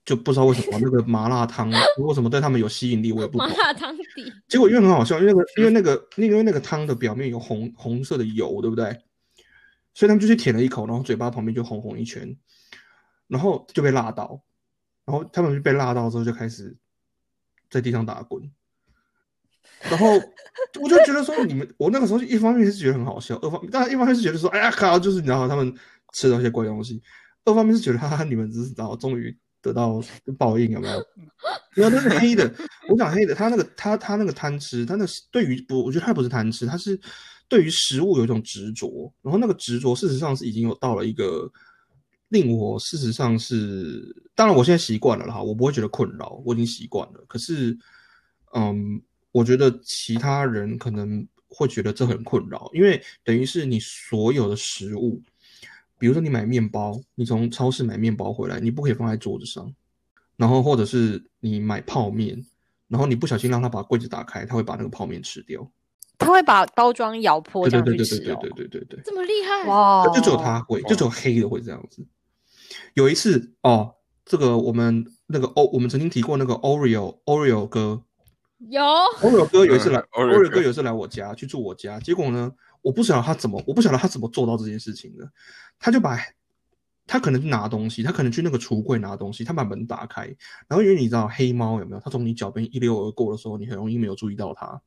[0.04, 1.68] 就不知道为什么那个麻辣汤
[1.98, 3.48] 为什么对他们有吸引力，我也不懂。
[3.48, 9.02] 麻辣汤底，结果因为很好笑，因为那个因为那个因为那个汤的表面有红红色的油，对不对？
[9.94, 12.36] 所以他们就去舔了一口，然后嘴巴旁边就红红一圈，
[13.28, 14.42] 然后就被辣到，
[15.06, 16.76] 然后他们就被辣到之后就开始
[17.70, 18.48] 在地上打滚，
[19.80, 20.08] 然后
[20.80, 25.74] 我就觉得说你们，我那个时候一方面是觉得很好笑，二方当然一方面是觉得说，哎呀靠，就是你知道他们
[26.16, 27.00] 吃到一些怪东西，
[27.44, 30.02] 二方面是觉得哈哈，你们只是知道终于得到
[30.38, 30.98] 报应有没有？
[31.76, 32.50] 没有，那是黑的。
[32.88, 36.98] 我讲黑的，他那个他他那个贪吃，他那个对于不，我觉得他不是贪吃，他是
[37.48, 41.50] 对于食物有一种执着，然后那个执着事实上是已经有到了一个
[42.30, 44.02] 令我事实上是，
[44.34, 47.22] 当然我现在习惯了啦，我不会觉得困扰，我已经习惯了。
[47.28, 47.76] 可是，
[48.54, 49.02] 嗯，
[49.32, 55.20] 我觉得其他人可能会觉得这很困扰，因为等于是你所有的食物，
[55.98, 59.72] 比如说你买面包，你从超市买面包回来，你不可以放在桌子上。
[60.36, 62.44] 然后或者是你买泡面，
[62.88, 65.66] 然后你不小心让他把柜子打开，他会把那个泡面吃掉。
[66.18, 68.68] 他会把包装咬破对这样去吃哦对对对对对。
[68.68, 72.06] 对对对对，这么厉害，哇，就只有他会，就只有黑的会这样子。
[72.94, 73.94] 有一次哦，
[74.24, 78.02] 这个我们那个 O，我们曾经提过那个 Oreo Oreo 哥
[78.70, 82.52] 有，Oreo 哥有一次来嗯，Oreo，Oreo 哥哥有一次来我家去住我家，结果呢，
[82.86, 85.28] 我不晓得他怎么，我不晓得他怎么做到这件事情的，
[85.78, 86.18] 他就把。
[87.08, 90.22] 他可能去拿东西，他可能去那个橱柜拿东西，他把门打开，
[90.66, 92.02] 然后因为你知道黑猫有没有？
[92.04, 94.82] 它从你脚边一溜而过的时候，你很容易没有注意到它。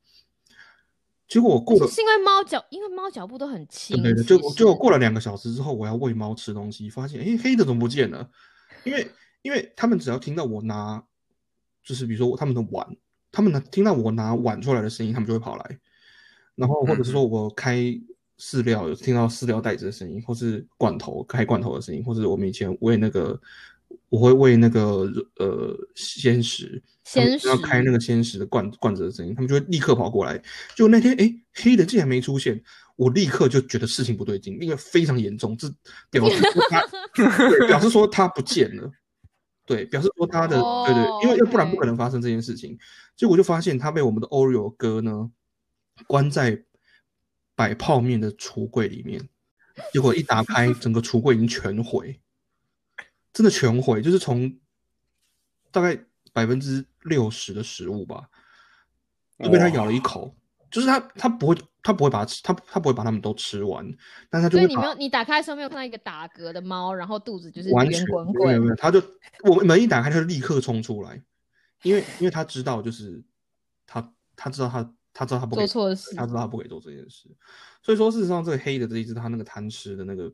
[1.26, 4.02] 结果我过了是因为猫脚，因为猫脚步都很轻。
[4.02, 8.28] 对对，就就过了两个小时之后，我要喂猫吃东西，发现哎黑的怎么不见了？
[8.84, 11.02] 因为因为他们只要听到我拿，
[11.82, 12.86] 就是比如说他们的碗，
[13.32, 15.78] 他们能听到我拿碗出来的声音，他们就会跑来，
[16.60, 17.78] 然后或者是说我开
[18.38, 23.40] 饲料，有听到饲料袋子的声音，或是罐头开罐头的声音，或者我们以前喂那个，
[24.10, 30.42] 我会喂那个呃鲜食，鲜食要开那个鲜食的罐罐子的声音，他们就会立刻跑过来。
[30.76, 32.62] 就那天，哎，黑的竟然没出现，
[32.96, 35.66] 我立刻就觉得事情不对劲，因为非常严重，这
[36.10, 36.82] 表示说他，
[37.16, 38.90] 对，表示说他不见了，
[39.66, 42.78] 对，表示说他的，对对，因为要不然不可能发生这件事情。
[43.16, 45.30] 结果就发现他被我们的 Oreo 哥呢
[46.06, 46.64] 关在
[47.54, 49.28] 摆泡面的橱柜里面，
[49.92, 52.20] 结果一打开，整个橱柜已经全毁，
[53.32, 54.58] 真的全毁，就是从
[55.70, 55.98] 大概
[56.32, 58.28] 百分之六十的食物吧，
[59.38, 60.36] 就被他咬了一口。
[60.70, 63.84] 就是他，他不会，他不会把它吃，他他不会把它们都吃完，
[64.30, 68.46] 但他就会所以你没有，你打开的时候没有看到一个打嗝的猫，然后肚子就是圆完全滚滚。
[68.50, 69.02] 没有没有，他就
[69.42, 71.20] 我们门一打开，他就立刻冲出来，
[71.82, 73.20] 因为因为他知道，就是
[73.84, 77.28] 他他知道他他知道他不可以做错的事他知道他不可以做这件事，
[77.82, 80.30] 所以说事实上这个黑的这一只，他那个贪吃的那个，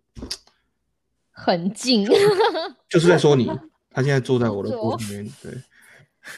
[1.31, 2.07] 很近，
[2.89, 3.47] 就是在说你，
[3.91, 5.53] 他现在坐在我的锅里面， 对。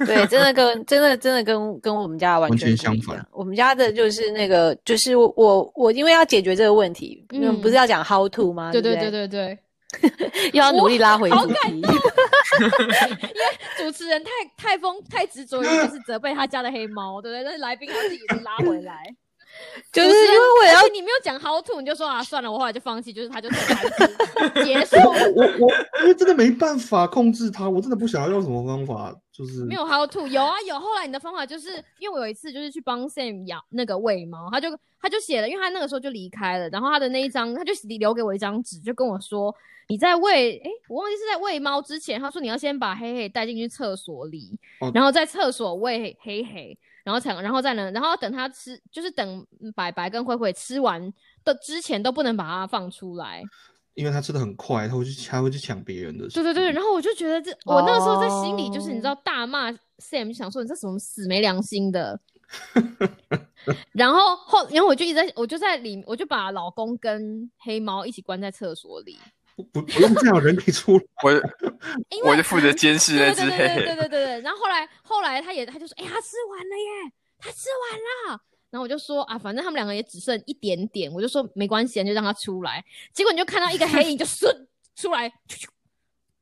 [0.05, 3.27] 对，真的跟真的真的跟跟我们家完完全全相反。
[3.33, 8.71] 我们家的就是那个，就是我我我因为要解决这个问题，因为嗯不是要讲 how to 吗？
[8.71, 9.59] 对对对对对
[10.53, 11.47] 又 要努力拉回好
[12.57, 13.29] 主题。
[13.77, 17.45] 主持人太太疯太执着于就是责备他家的黑猫，对不对？
[17.45, 19.03] 但是来宾他自己是拉回来，
[19.93, 23.49] 就是因为我要而且你没有讲 how to，你就说啊算了，我后来就放弃，就是他就
[24.63, 24.97] 结束，
[25.37, 25.73] 我我
[26.03, 30.79] 因为真的没办法控制他，我真的不想要用什么方法，就是没有 how to，有啊有。
[30.81, 34.69] 后来你的方法就是因为我有一次就是去帮 Sam 养那个喂猫，他就
[35.01, 39.55] 他就写了，因为他那个时候就离开了，然后他的那一张他就留给我一张纸，就跟我说
[39.87, 46.79] 你在喂，诶，我忘记是在喂猫之前，他说你要先把黑黑带进去厕所里，哦然后在厕所喂黑黑。
[47.05, 51.11] 然后才，然后再能，然后等他吃，就是等白白跟灰灰吃完
[51.43, 53.43] 的之前都不能把它放出来。
[53.99, 56.29] 因为他吃的很快，他会去他会去抢别人的。
[56.29, 62.21] 对对对，然后我就觉得这，我那个时候在心里就是你知哦道大骂 Sam，就想说你这什么死没良心的。
[63.91, 69.19] 然后后，然后我就一直在，我就在里，我就把老公跟黑猫一起关在厕所里，
[69.57, 71.05] 不不不用这样，人可以出来。
[72.23, 73.75] 我我就负责监视那对对对只黑黑。
[73.75, 74.41] 对对对对对。
[74.43, 78.41] 然后后来后来他也他就说，哎、他吃完了耶，他吃完了。
[78.71, 82.85] 然后我就说啊，反正他们两个也只剩一点点，我就说没关系，就让他出来。
[83.13, 85.33] 结果你就看到一个黑影就瞬 出来，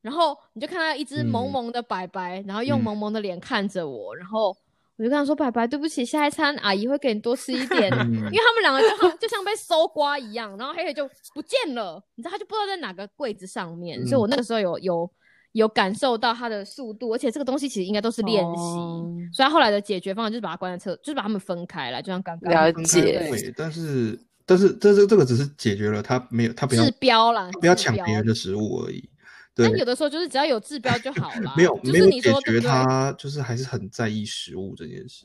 [0.03, 4.57] 然后你就看到一只萌嗯萌的白白，然后用嗯萌萌的脸看着我，然后
[4.97, 7.93] 我就跟他说：“白白，对不起，下一餐阿姨会给你多吃一点。
[8.01, 15.11] ”嗯因为他们两个就像就像被搜刮一样，然后黑黑就不见了，你知道他就不知道在哪个柜子上面，所以我那个时候有有
[15.57, 29.09] 有感受到它的速度，而且这个东西其实应该都是练习，哦所以他后来的解决方案就是把它关在厕，就是把他们分开来，就像刚刚了解对，但是但是这这这个只是解决了他没有他不要治标啦，不要抢别人的食物而已。
[29.55, 32.69] 对但，有的时候就是只要有治标就好了，没有就是没有解决你说对不对？
[32.69, 35.25] 他，就是还是很在意食物这件事。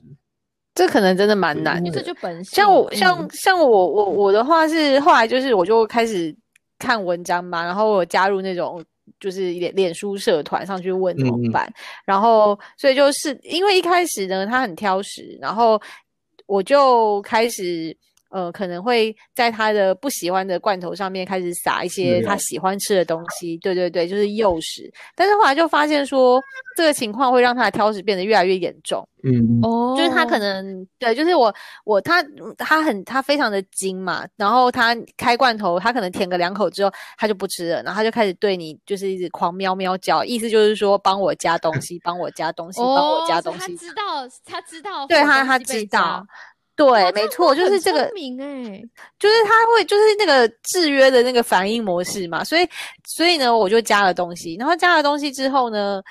[0.74, 2.02] 这可能真的蛮难的因为这。
[2.02, 2.56] 就本性。
[2.56, 6.34] 像我嗯像像我我我的话是后来就是我就开始
[6.80, 8.82] 看文章嘛，然后我加入那种
[9.22, 15.82] 就是脸脸书社团上去问怎么办然后所以就是因为一开始呢他很挑食，然后
[16.46, 17.96] 我就开始。
[18.32, 24.92] 呃，可能会在他的不喜欢的罐头上面开始撒一些他喜欢吃的东西，对对对，就是诱食。
[25.16, 26.42] 但是后来就发现说，
[26.76, 29.08] 这个情况会让他的挑食变得越来越严重。
[29.24, 31.54] 嗯，哦，就是他可能对，就是我
[31.86, 32.26] 我他
[32.58, 43.68] 他很他非常的精嘛，然后他开罐头，他可能舔个两口之后，他就不吃了，然后他就开始对你就是一直狂喵喵叫，意思就是说帮我加东西，帮我加东西，帮我加哦所以他。
[43.68, 46.26] 知道，他知道，对他他知道，
[46.86, 48.82] 对，没错，就是这个，明哎，
[49.20, 52.68] 就是他会就是那个制约的那个反应模式嘛，所以
[53.06, 56.02] 所以呢，我就加了东西，然后加了东西之后呢，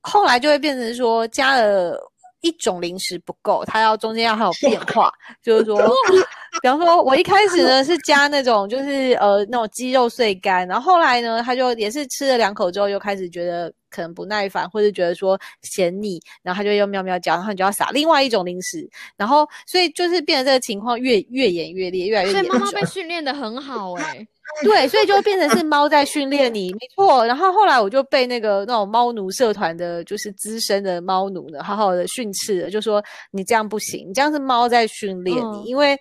[0.00, 1.98] 后来就会变成说加了。
[2.40, 5.12] 一种零食不够，它要中间要还有变化，
[5.42, 5.76] 就是说，
[6.60, 22.50] 比方说，我一开始呢 是加那种就是呃那种鸡肉碎干，然后后来呢，他就也是吃了两口之后，又开始觉得可能不耐烦，或者觉得说嫌腻，然后他就又喵喵叫，然后你就要撒另外一种零食，然后所以就是变成这个情况越越演越烈，越来越严重。
[22.50, 24.26] 所以妈妈被训练的很好哎、
[24.64, 27.24] 对，所以就变成是猫在训练你，没错。
[27.26, 35.96] 然后后来我就被那个那种猫奴社团的，就是资深的猫奴呢，好好的训斥了，就说你这样不行，你这样是猫在训练你，嗯因为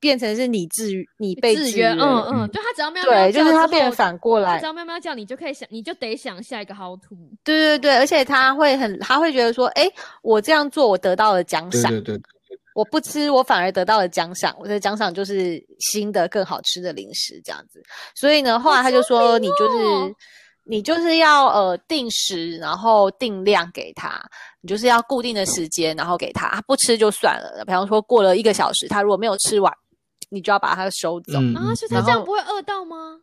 [0.00, 2.00] 变成是你制约，你被制约，嗯
[2.32, 7.14] 嗯，就他只要喵喵对，叫就是它之后变反过来他只，要喵喵叫，你就可以想，你就得想下一个 how to。
[7.44, 9.86] 对对对，而且他会很，他会觉得说，哎，
[10.22, 12.22] 我这样做，我得到了奖赏，对对对，
[12.74, 17.82] 我不吃，我反而得到了奖赏，我的奖赏就是新的更好吃的零食这样子。
[18.14, 20.10] 所以呢，后来他就说，你就是、哦
[20.64, 24.22] 你就是要呃定时，然后定量给他，
[24.60, 27.64] 你就是要固定的时间，然后给他，他不吃就算了。
[27.66, 29.72] 比方说过了一个小时，他如果没有吃完，
[30.30, 31.38] 你就要把它收走。
[31.38, 33.18] 嗯啊，所以他这样不会饿到吗？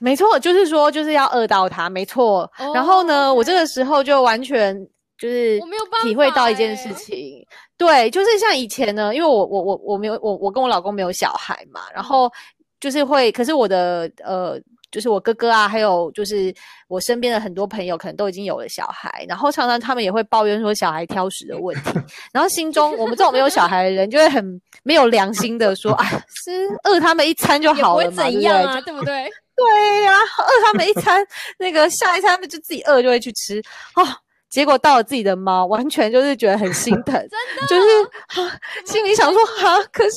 [0.00, 2.50] 没错，就是说就是要饿到它，没错。
[2.74, 4.76] 然后呢，哦我这个时候就完全
[5.16, 7.46] 就是我没有办体会到一件事情，
[7.76, 12.30] 对，就是像以前呢，因为我我我我没有我我跟我老公没有小孩嘛，然后
[12.80, 14.60] 就是会，可是我的呃。
[14.90, 16.54] 就是我哥哥啊，还有就是
[16.88, 21.92] 我身边的很多朋友，可能都已经有了小孩，然后常常他们也会抱怨说小孩挑食的问题，
[22.32, 26.04] 然后心中我们这种没有小孩的人，就会很没有良心的说，啊，
[26.44, 28.32] 是饿他们一餐就好了嘛，对不对？
[28.32, 29.30] 怎样啊，对不对？
[29.58, 31.20] 对呀、饿他们一餐，
[31.58, 33.60] 那个下一餐他们就自己饿就会去吃
[33.96, 34.06] 哦。
[34.48, 40.16] 结果到了自己的猫，完全就是觉得很心疼， 真的就是啊，心里想说啊，可是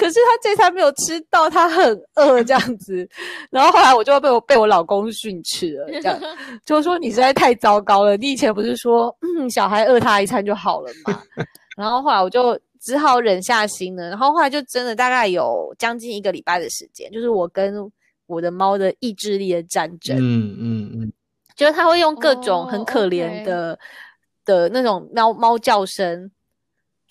[0.00, 3.06] 可是他这餐没有吃到，他很饿这样子。
[3.50, 6.18] 然后后来我就被我被我老公训斥了，这样
[6.64, 8.16] 就说你实在太糟糕了。
[8.16, 11.22] 你以前不是说嗯小孩饿他一餐就好了嘛？
[11.76, 14.08] 然后后来我就只好忍下心了。
[14.08, 17.74] 然后后来就真的大概有将近一个礼拜的时间，就是我跟
[18.26, 20.16] 我的猫的意志力的战争。
[20.18, 21.12] 嗯嗯嗯，
[21.54, 23.78] 就是它会用各种哦很可怜的、
[24.46, 26.30] 的那种猫猫叫声，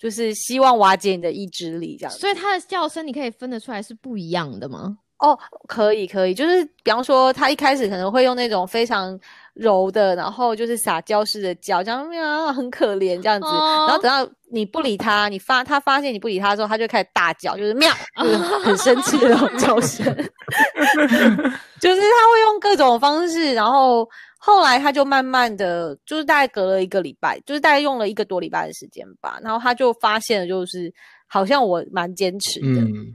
[0.00, 2.10] 就是希望瓦解你的意志力这样。
[2.12, 4.96] 所以它的叫声你可以分得出来是不一样的吗？
[5.18, 5.38] 哦，
[5.68, 9.20] 可以可以，就是比方说，它一开始可能会用那种非常
[9.52, 13.46] 柔的，然后就是撒娇式的叫，这样喵，很可怜这样子。
[13.46, 20.02] 哦然后等到你不理它，你发它发现你不理它之后，它就开始大叫，就是喵， 就是很生气的那种叫声。
[21.78, 24.08] 就是它会用各种方式，然后
[24.42, 30.90] 后来他就慢慢的，就是大概隔了一个礼拜，就是大概用了一个多礼拜的时间吧，然后他就发现了，就是
[31.26, 32.80] 好像我蛮坚持的。
[32.80, 33.14] 嗯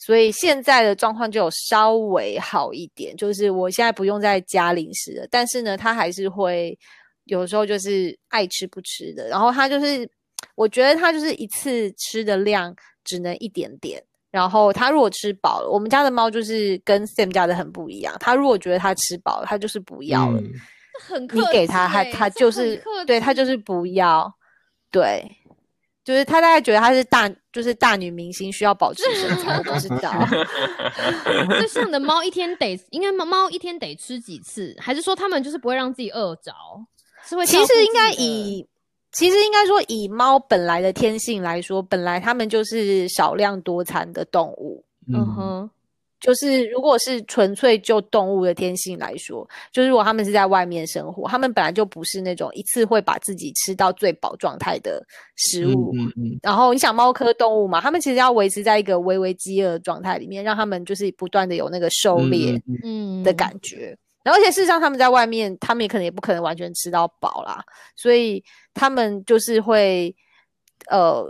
[0.00, 6.78] 所以现在的状况就有稍微好一点，就是我现在不用再加零食了，但是呢，他还是会
[7.24, 10.08] 有时候就是爱吃不吃的，然后他就是，
[10.54, 14.00] 我觉得他就是一次吃的量只能一点点，
[14.30, 20.52] 然后他如果吃饱了，我们家的猫就是跟 Sam 家的很不一样，他如果觉得他吃饱了，他就是不要了，嗯
[21.00, 24.34] 很克你给他，制他他就是对他就是不要，
[24.90, 25.24] 对，
[26.04, 30.12] 就是他大概觉得他是大就是大女明星，需要保持身材，我不知道。
[31.60, 34.76] 就像你的猫一天得，应该猫猫一天得吃几次？
[34.80, 36.52] 还是说它们就是不会让自己饿着？
[37.24, 38.66] 是会其实应该以，
[39.12, 44.84] 其实应该说以猫本来的天性来说，本来它们就是少量多餐的动物。
[45.10, 45.70] 嗯哼，
[46.20, 55.02] 就是如果是纯粹就动物的天性来说，就是如果它们是在外面生活，它们本来就不是那种一次会把自己吃到最饱状态的
[55.36, 55.92] 食物。
[55.96, 62.52] 嗯嗯然后你想猫科动物嘛，它们其实要维持在一个微微饥饿的状态里面，让它们就是不断的有那个狩猎。
[62.66, 63.96] 嗯嗯嗯的感觉。
[64.24, 67.64] 然后而且事实上，他们在外面，他们也可能也不可能完全吃到饱啦，
[67.96, 68.42] 所以
[68.74, 70.14] 他们就是会
[70.90, 71.24] 呃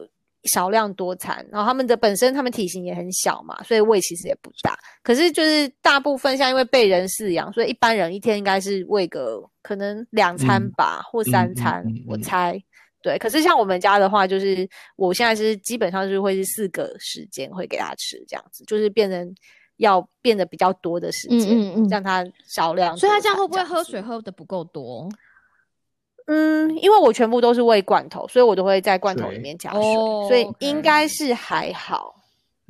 [0.45, 1.47] 少量多餐。
[1.53, 4.76] 然后他们的本身他们体型也很小嘛，所以胃其实也不大。
[5.03, 12.61] 可是就是大部分像因为被人饲养，所以一般人一天应该是喂个可能两餐嗯吧，或三餐，嗯嗯嗯我猜。
[13.01, 19.34] 对，可是像我们家的话，就是我现在是基本上是会是四个时间会给他吃，这样子，就是变成
[19.78, 22.96] 要变得比较多的时间，嗯嗯嗯让它少量。
[22.96, 24.00] 所以它这样会不会喝水？
[24.00, 25.08] 喝的不够多？
[26.26, 32.14] 嗯，因为我全部都是喂罐头，所以我都会在罐头里面加水，哦所以应该是还好。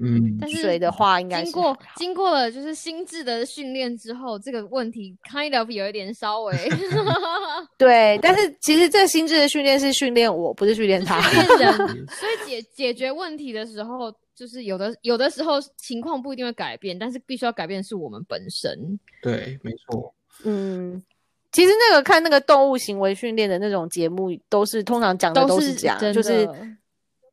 [0.00, 6.54] 嗯但是水的话，应该经过经过了就是心智的训练之后，这个问题 kind of 有一点稍微
[7.76, 11.20] 对，但是其实这个心智的训练是训练我，不是训练他。
[11.22, 18.98] 训练人， 所以解解决问题的时候，就是有的有的时候情况不一定会改变，但是必须要改变的是我们本身。
[19.20, 21.02] 对，没错，嗯，
[21.50, 26.48] 其实那个看那个动物行为训练的那种节目，都是通常讲的都是这样，真就是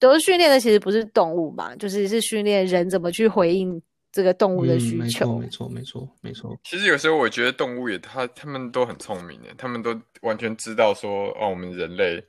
[0.08, 3.82] 的都训练的其实不是动物嘛，就是是训练人怎么去回应
[4.12, 5.26] 这个动物的嗯，没需求。
[5.26, 6.60] 错，没错，没错，没错。
[6.64, 12.24] 其实有时候我觉得动物也，它它们都很聪明的，它们都完全知道说，哦，我们人类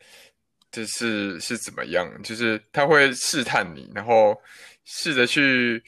[0.72, 4.37] 就是是怎么样，就是它会试探你，然后
[4.85, 5.83] 试着去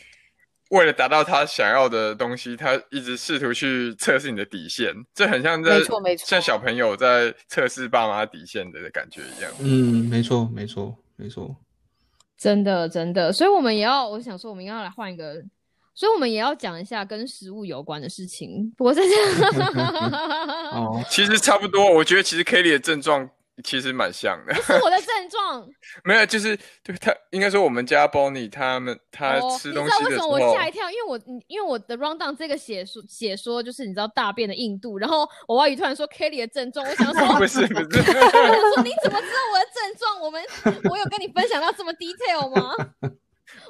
[0.71, 9.51] 为了达到它想要的东西，它一直试图去测试你的底线，这很像在没错没错像小朋友在测试爸妈底线的感觉一样。
[9.61, 11.57] 嗯，没错，没错，没错。
[12.39, 15.43] 真的真的，所以我们也要，我想说，我们应该要来换一个，
[15.93, 18.73] 所以我们也要讲一下跟食物有关的事情。
[18.77, 19.45] 不过在这
[20.71, 23.29] 哦，其实差不多，我觉得其实 Kelly 的症状
[23.65, 24.55] 其实蛮像的。
[24.55, 25.69] 是我的症状。
[26.05, 30.91] 没有，就是对他应该说我们家 Bonnie 他们他哦，吃你知道为什么东西的时候，我吓一跳？
[30.91, 40.21] 因为我嗯因为我的 round down 这个写说写说就是你知道大便的硬度，然后我外语突然说 Kelly 的症状，我想说不 是不是， 我想说你怎么知道我的症状？
[40.21, 40.43] 我们
[40.91, 42.75] 我有跟你分享到这么 detail 吗？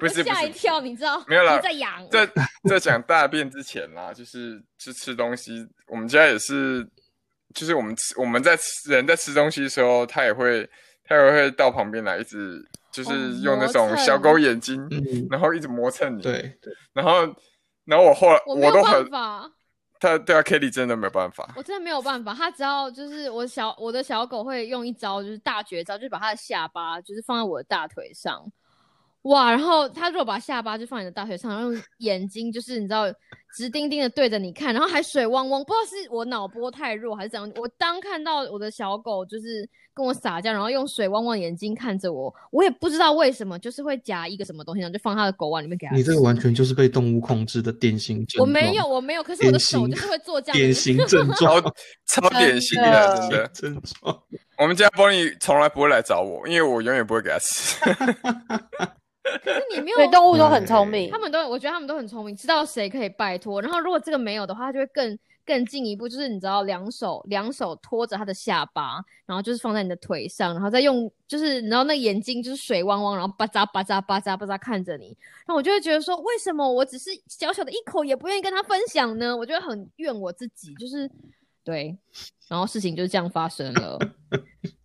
[0.01, 1.22] 不是吓一跳，你知道？
[1.28, 2.09] 没有啦你在养。
[2.11, 2.28] 在
[2.68, 6.84] 在讲大便之前啦，就是吃吃东西，我们家也是，
[7.59, 10.65] 就是我们吃我们在吃人在吃东西的时候，它也会
[11.03, 17.35] 它也会到旁边来，一直就是哦用那种小狗眼睛，嗯，然后一直磨蹭你，，对对，然后
[17.85, 19.51] 然后我后来我没办都很，法，
[19.99, 22.33] 他对啊，Kitty 真的没有办法，我真的没有办法。
[22.33, 28.41] 他只要就是我小我的小狗会用一招，就是大绝招，就是把它的下巴就是放在我的大腿上，
[29.23, 29.51] 哇！
[29.51, 33.13] 然后他如果把下巴就放你的大腿上，然后用眼睛就是你知道
[33.57, 37.51] 直盯盯的对着你看，然后还水汪汪，不知道是我脑波太弱还是怎样。
[37.57, 45.97] 我当看到我的小狗就是跟我撒娇，然后用水汪汪眼睛看着我，我也不知道为什么，就是会夹一个什么东西，然后就放它的狗碗里面给它。
[45.97, 48.47] 你这个完全就是被动物控制的典型症状。
[48.47, 51.61] 我没有，我没有，可是我的手就是会做这样 典型症状，
[52.07, 53.81] 超典型真的的，真的。
[53.81, 54.23] 症状。
[54.59, 57.79] 我们家 Bonnie 从来不会来找我，因为我永远不会给他吃。
[59.45, 61.18] 可是你没有对，动物都很聪明他。
[61.18, 63.61] 们都，我觉得他们都很聪明，知道谁可以拜托。
[63.61, 75.16] 然后如果这个没有的话，他就会更更进一步，就是你知道，两手两手托着他的下巴，然后就是放在你的腿上，然后再用就是然后那眼睛就是水汪汪，然后巴扎巴扎巴扎巴扎看着你。
[75.47, 79.37] 然后我就会觉得说，为什么我只是小小的一口也不愿意跟他分享呢？
[79.37, 81.11] 我觉得很怨我自己，就是
[81.64, 81.97] 对，
[82.49, 83.99] 然后事情就是这样发生了。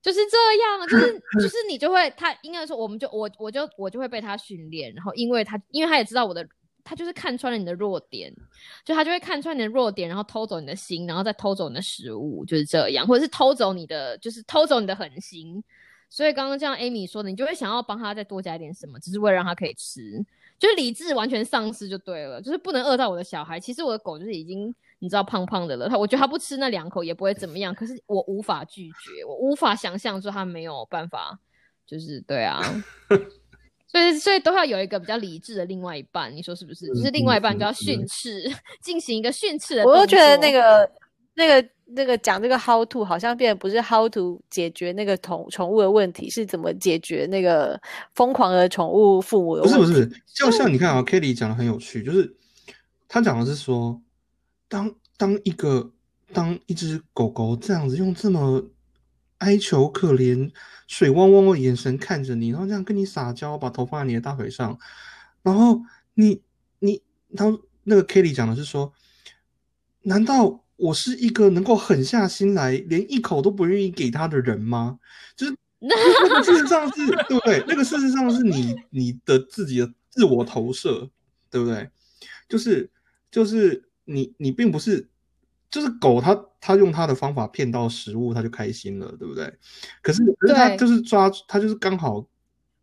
[0.00, 6.46] 就是这样，就是 就是你就会，他应该说，我们就我我就我就会被他训练，然后因为他因为他也知道我的，
[6.84, 8.32] 他就是看穿了你的弱点，
[8.84, 15.62] 就他就会看穿你的弱点，然后偷走你的心，然后再偷走你的食物，就是这样，或者是偷走你的，就是偷走你的狠心。
[16.10, 20.24] 所以刚刚像 Amy 说的，你就会想要帮他再多加一点什么，只是为了让他可以吃，
[20.58, 23.60] 就是理智完全丧失就对了，就是不能饿到我的小孩。
[23.60, 31.38] 其实我的狗就是已经你知道胖胖的了，他我觉得他不吃那两口也不会怎么样，可是我无法拒绝，我无法想象说他没有办法，
[31.86, 32.60] 就是对啊，
[33.86, 36.86] 所以所以都要有一个比较理智的另外一半，你说是不是？
[36.88, 38.50] 就是另外一半就要训斥，
[38.82, 39.84] 进行一个训斥的。
[39.84, 40.90] 我都觉得那个、
[41.34, 47.80] 那个、那个讲这个 how to 好像变得不是 how to 解决那个宠宠物的问题，是怎么解决那个
[48.14, 49.78] 疯狂的宠物父母的问题。
[49.78, 52.36] 不是不是，就像你看啊，Kelly 讲的很有趣，就是
[53.08, 53.98] 他讲的是说，
[54.68, 55.92] 当当一个
[56.32, 58.70] 当一只狗狗这样子用这么
[59.38, 60.50] 哀求可怜、
[60.86, 64.78] 水汪汪的眼神看着你，然后这样跟你撒娇，把头放在你的大腿上，
[65.42, 65.80] 然后
[66.14, 66.42] 你
[66.80, 68.92] 你，然后那个 Kelly 讲的是说，
[70.02, 74.98] 难道我是一个能够狠下心来，连一口都不愿意给他的人吗？
[75.36, 77.64] 就是 那个事实上是对不对？
[77.68, 81.08] 那个事实上是你你的自己的自我投射，
[81.48, 81.88] 对不对？
[82.48, 82.90] 就是
[83.30, 85.06] 就是你你并不是，
[85.70, 89.52] 就是狗它它用它的方法骗到食物，它就开心了，对不对？
[90.02, 92.26] 可是可是它就是抓它就是刚好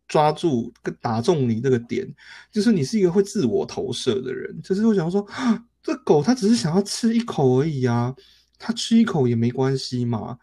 [0.08, 2.06] 抓住跟打中你这个点，
[2.52, 8.14] 就是你是一个会自我投射的人，就是我想说，啊 这狗它只是想要吃一口而已啊，
[8.58, 10.38] 它吃一口也没关系嘛。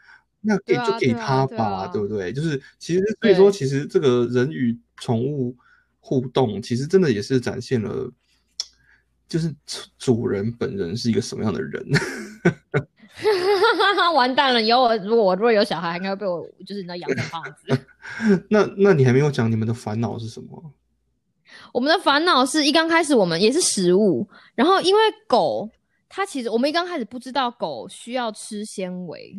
[0.45, 2.34] 那给就给对啊它吧，对啊对不对？
[2.34, 5.55] 就是其实所以说，其实这个人与宠物
[6.01, 8.11] 互动，其实真的也是展现了，
[9.34, 9.51] 就是
[9.97, 11.84] 主人本人是一个什么样的人。
[14.13, 14.61] 完蛋了！
[14.61, 17.65] 以后我如果我如果有小孩，应该会被我就是你知道养成胖子。
[18.47, 20.71] 那那你还没有讲你们的烦恼是什么？
[21.71, 25.67] 我们的烦恼是一刚开始我们也是食物，然后因为狗
[26.07, 29.36] 它其实我们一刚开始不知道狗需要吃纤维，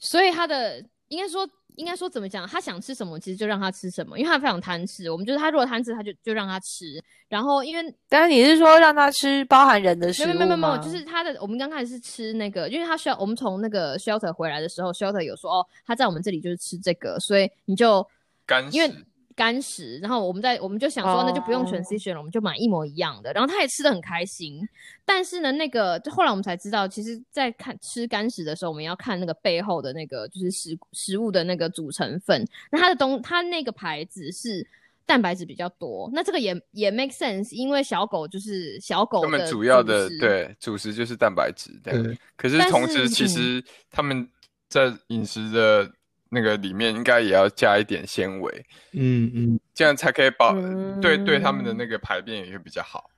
[0.00, 5.10] 所以它的应该说应该说怎么讲，他想吃什么其实就让他吃什么，因为他非常贪吃。
[5.10, 7.02] 我们就是他如果贪吃，他就就让他吃。
[7.28, 18.06] 然后因为但是你是说让他吃包含人的食物没有没有没有没有，就是他的我们刚开始是吃那个，因为他需要我们从那个 shelter 回来的时候，shelter 有说哦，他在我们这里就是吃这个，所以你就
[18.44, 19.04] 干因为食
[19.34, 23.32] 干食，然后我们在我们就想说，那就不用哦 transition 了，我们就买一模一样的。
[23.32, 24.66] 然后他也吃的很开心，
[25.04, 32.46] 但是呢，那个就后来我们才知道，其实，在看吃干食的时候，我们要看那个背后的那个就是食食物的那个组成分。
[32.70, 34.66] 那它的东，它那个牌子是
[35.04, 42.02] 蛋白质比较多，那这个也也 make sense，因为小狗就是小狗他们的主要的对主食就是蛋白质，对。
[42.02, 44.28] 对，可是同时，其实他们
[44.68, 45.90] 在饮食的
[46.32, 50.54] 那个里面，应该也要加一点纤维，嗯嗯，这样才可以保、
[51.00, 53.10] 对对他们的嗯那个排便也会比较好。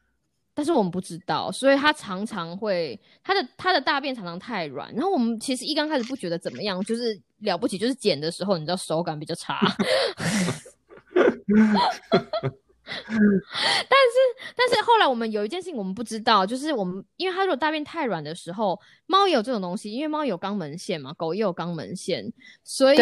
[0.53, 9.59] 但是我们不知道，所以它常常会它的它的大便常常太软，然后我们其实一刚开始不觉得怎么样，就是了不起，就是剪的时候你知道手感比较差，
[13.07, 14.17] 但是
[14.57, 22.25] 但是后来我们有一件事情我们不知道，就是我们因为它如果大便太软的时候，猫也有这种东西，因为猫有肛门腺嘛，狗也有肛门腺，
[22.63, 22.99] 所以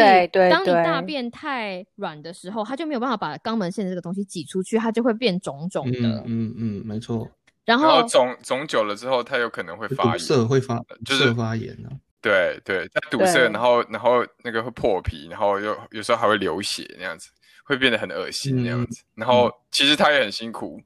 [0.50, 7.28] 当你大便太软的时候，它就没有办法把肛门腺这个东西挤出去，它就会变肿肿的，嗯嗯嗯，没错，
[7.64, 11.90] 然然后后肿肿久了之后，它有可能会发炎，塞会发就是堵塞发炎啊。
[12.20, 17.28] 对对，它堵塞，然后然后那个会破皮，然后又有时候还会流血那样子，
[17.64, 19.02] 会变得很恶心那样嗯子。
[19.14, 20.80] 然后其实他也很辛苦，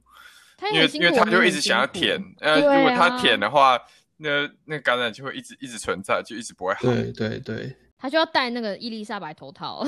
[0.61, 3.21] 因为它也很辛苦因为他就一直想要舔，呃，对如果它啊。
[3.21, 3.79] 舔的话，
[4.17, 6.81] 那那感染就会一直一直存在，就一直不会好。
[6.83, 9.85] 对对对，他就要戴那个伊丽莎白头套，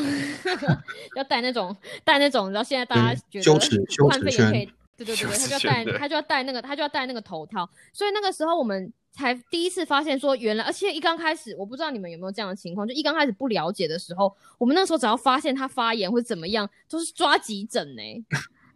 [1.15, 4.65] 要戴那种戴那种，然后现在大家觉得对羞耻圈炎可以，
[4.97, 18.01] 对对对对，他就要戴他就要戴那个他就要戴那个头套，所以那个时候我们才第一次发现说，原来而且一刚开始我不知道你们有没有这样的情况，就一刚开始不了解的时候，我们那时候只要发现它发炎或怎么样，都是抓急诊呢、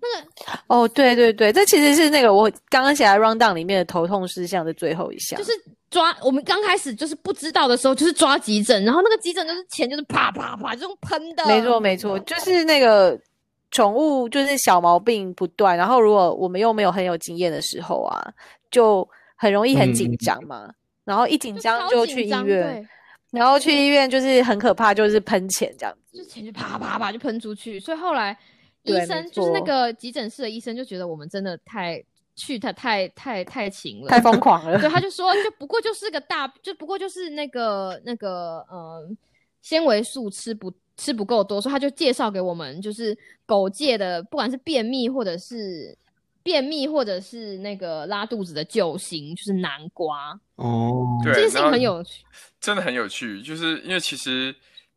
[0.67, 5.51] 哦，对对对，这其实是那个我刚刚写在 round down 里面的头痛事项的最后一项，就是
[5.89, 13.17] 抓我们刚开始就是不知道的时候，就是抓急诊，然后那个急诊就是钱就是啪啪啪这种喷的，没错没错，就是那个
[13.71, 18.21] 宠物就是小毛病不断，然后如果我们又没有很有经验的时候啊，
[18.69, 19.07] 就
[19.43, 20.73] 很容易很紧嗯张嘛，
[21.03, 22.87] 然后一紧张就去医院，
[23.31, 26.17] 然后去医院就是很可怕，就是喷钱这样子。
[26.17, 28.37] 就钱就啪啪啪就喷出去，所以后来
[28.83, 32.01] 医生就是那错个急诊室的医生就觉得我们真的太
[32.37, 39.05] 去太太太太勤了，太疯狂了，对，他就说就不过就是个大，就不过就是那个那个呃
[39.61, 45.97] 纤维素吃不吃不够多，所以他就介绍给我们就是狗界的，不管是便秘或者是。
[46.43, 52.23] 便秘或者是那个拉肚子的救星就是南瓜，哦，对这件事情很有趣。
[52.59, 54.53] 真的很有趣，就是因为其实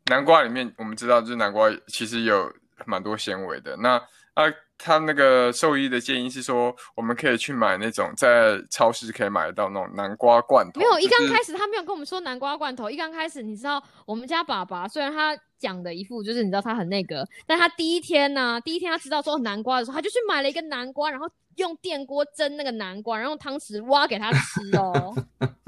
[0.07, 2.53] 南瓜里面我们知道，就是南瓜其实有
[2.85, 3.77] 蛮多纤维的。
[3.77, 3.97] 那
[4.35, 4.45] 啊，
[4.77, 10.79] 他那个兽医的建议是说，我们可以去买那种在超市可以买得到那种南瓜罐头。
[10.79, 12.91] 没有，一就是刚开始他没有跟我们说南瓜罐头。
[12.91, 25.15] 一刚开始，你知道我们家爸爸虽然他讲的一副就是你知道他很那个，但他第一天呢、第一天他知道说南瓜的时候，他就去买了一个南瓜，然后用电锅蒸那个南瓜，然后用汤匙挖给他吃哦。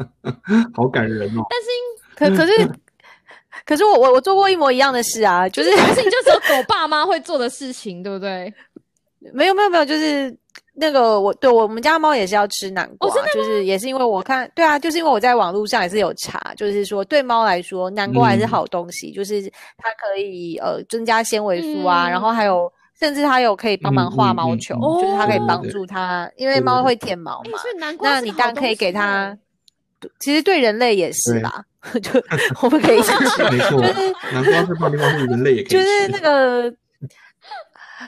[0.75, 1.43] 好感人哦。
[1.49, 2.81] 但是 可可是
[3.65, 8.53] 可是我我我做过一模一样的事啊，就是可是你就只有 狗爸妈会做的事情，对不对？
[9.35, 10.35] 没有没有没有，就是
[10.75, 18.49] 那个我对我们家猫也是要吃南瓜，就是也是因为我看对啊，就是因为我在网络上也是有查，就是说对猫来说南瓜还是嗯。
[18.49, 19.43] 好东西，就是
[19.77, 25.03] 它可以呃增加纤维素啊，嗯然后还有甚至它有可以帮忙化毛球，嗯。
[25.03, 27.59] 就是它可以帮助它，因为猫会舔毛哎、嘛，
[28.01, 29.37] 那你当然可以给它
[30.21, 31.65] 其实对人类也是对啦，
[32.01, 32.11] 就
[32.63, 33.43] 我们可以一 起吃。
[33.51, 33.81] 没错，
[34.33, 36.73] 南瓜是棒地方是人类也可以吃，就是那个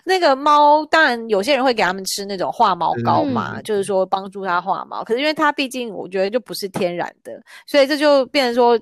[0.05, 5.05] 那个猫，当然有些人会给他们吃那种化毛膏嘛，嗯就是说帮助它化毛。
[5.05, 8.79] 可是因为它毕竟我觉得就不是天然的，所以这就变成说，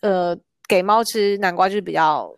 [0.00, 0.36] 呃，
[0.68, 2.32] 给猫吃南瓜就是比较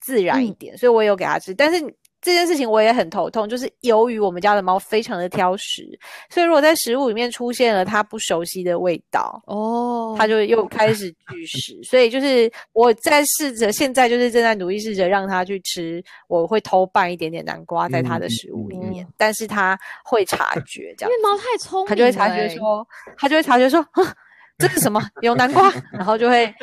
[0.00, 1.54] 自然一点，所以我也有给它吃。
[1.54, 5.86] 但是这件事情我也很头痛，就是由于我们家的猫非常的挑食，
[6.28, 22.56] 所以如果在食物里面出现了它不熟悉的味道，哦，它就又开始拒食，所以就是我在试着，现在就是正在努力试着让它去吃，我会偷拌一点点南瓜在它的食物里面，嗯但是它会察觉这样因为，猫太聪明、它就会察觉欸。
[22.56, 24.14] 说，它就会察觉说，啊
[24.58, 25.00] 这是什么？
[25.22, 26.54] 有南瓜， 然后就会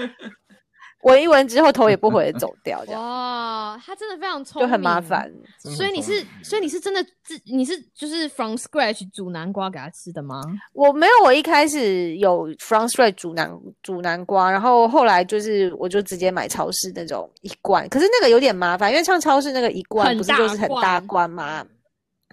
[1.07, 5.31] 闻一闻之后头也不回的走掉， 这样哇，他真的非常聪明，就很麻烦。
[5.59, 10.41] 所以你是，所以你是真的自，你是就是 from scratch 煮南瓜给他吃的吗？
[10.73, 13.51] 我没有，我一开始有 from scratch 煮南
[13.81, 21.65] 煮南瓜，然后后来就是我就直接买超市那种一罐，可是那个有点麻烦，因为像超市那个一罐不是就是很大罐罐吗？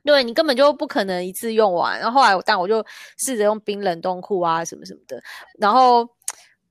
[0.04, 1.98] 对你根本就不可能一次用完。
[1.98, 2.84] 然后后来我，但我就
[3.16, 5.18] 试着用冰冷冻库啊什么什么的。
[5.58, 6.06] 然后，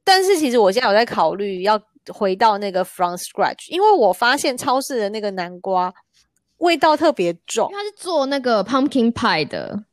[0.03, 1.75] 但是其实我现在有在考虑要
[2.11, 5.93] 回到那个 from scratch，因为我发现超市的那个南瓜
[6.57, 7.69] 味道特别重。
[7.71, 9.83] 因为，他是做那个 pumpkin pie 的，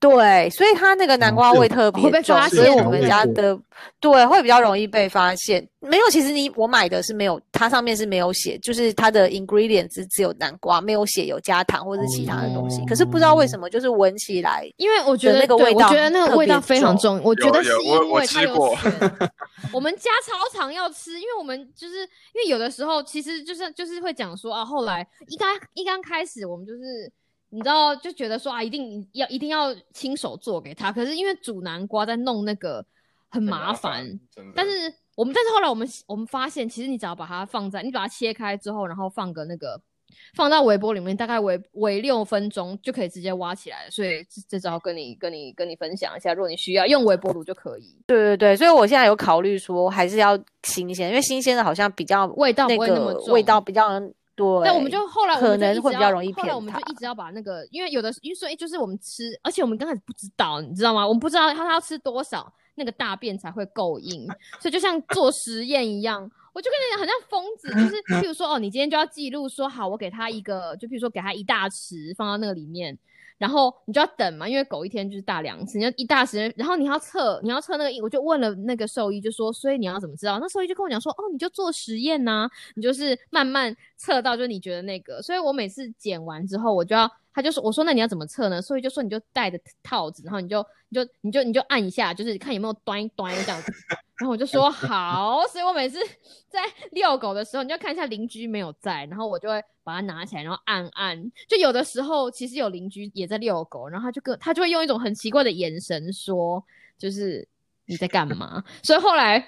[0.00, 3.54] 对，所以它那个南瓜味特别会被重，发所以我们家的
[4.00, 5.68] 对会比较容易被发现。
[5.78, 12.82] 没有，其实你我买的是没有，它上面是没有写，就是它的 ingredients 只有南瓜，没有写有加糖或者其他的东西。
[12.86, 19.30] 可是不知道为什么，就是闻起来因为我觉得那个味道我觉得那个味道非常重，我觉得是因为它有吃过 选
[19.70, 27.12] 我们家超常要吃，因为我们就是因为有的时候其实就是就是会讲说啊，后来一刚一刚开始我们就是。
[27.50, 30.92] 你知道，就觉得说啊，一定要一定要亲手做给他。
[30.92, 32.84] 可是因为煮南瓜在弄那个
[33.28, 34.18] 很麻烦。
[34.54, 39.80] 但是我们，但是后来我们我们发现，其实你只要把它放在，你把它切开之后，然后放个那个
[40.34, 43.88] 放到微波里面，大概微微六分钟就可以直接挖起来。
[43.90, 53.26] 所以这这招跟你跟你跟你分享一下，如果你需要用微波炉就可以，对对对，所以我现在有考虑说还是要新鲜，因为新鲜的好像比较味道那不会那么重。
[53.26, 54.00] 个味道比较
[54.40, 54.64] 对。
[54.64, 61.06] 但我们就后来我可能会比较容易后来我们就一直要把那个，因为有的因为所以就是我们吃，而且我们刚开始不知道，你知道吗？
[61.06, 64.26] 我们不知道他他要吃多少那个大便才会够硬，
[64.58, 66.30] 所以就像做实验一样。
[66.52, 72.98] 我就跟你讲，很像疯子，就是譬如说，哦，你今天就要记录说，好，我给他一个，就譬如说给他一大匙放到那个里面，
[73.38, 80.38] 然后你就要等嘛，因为狗一天就是大两次，你要一大匙，然后你要测，你要测那个，我就问了那个兽医，就说，所以你要怎么知道？
[80.40, 88.60] 那兽医就跟我讲说，哦，你就做实验呐、你就是慢慢测到，就你觉得那个，所以我每次剪完之后，我就要，他就说，我说那你要怎么测呢？
[88.60, 93.72] 所以就说你就戴着套子，然后你就你就你就你就按一下，就是看有没有端端这样子。
[94.16, 95.98] 然后我就说好，所以我每次
[96.48, 96.60] 在
[96.90, 101.32] 遛狗的时候，你就看一下邻居没有在，然后我就会把它拿起来，然后按按。
[101.48, 106.62] 就有的时候其实有邻居也在遛狗，然后他就跟他就会用一种很奇怪的眼神说，
[106.98, 107.46] 就是
[107.86, 108.62] 你在干嘛？
[108.82, 109.38] 所以后来，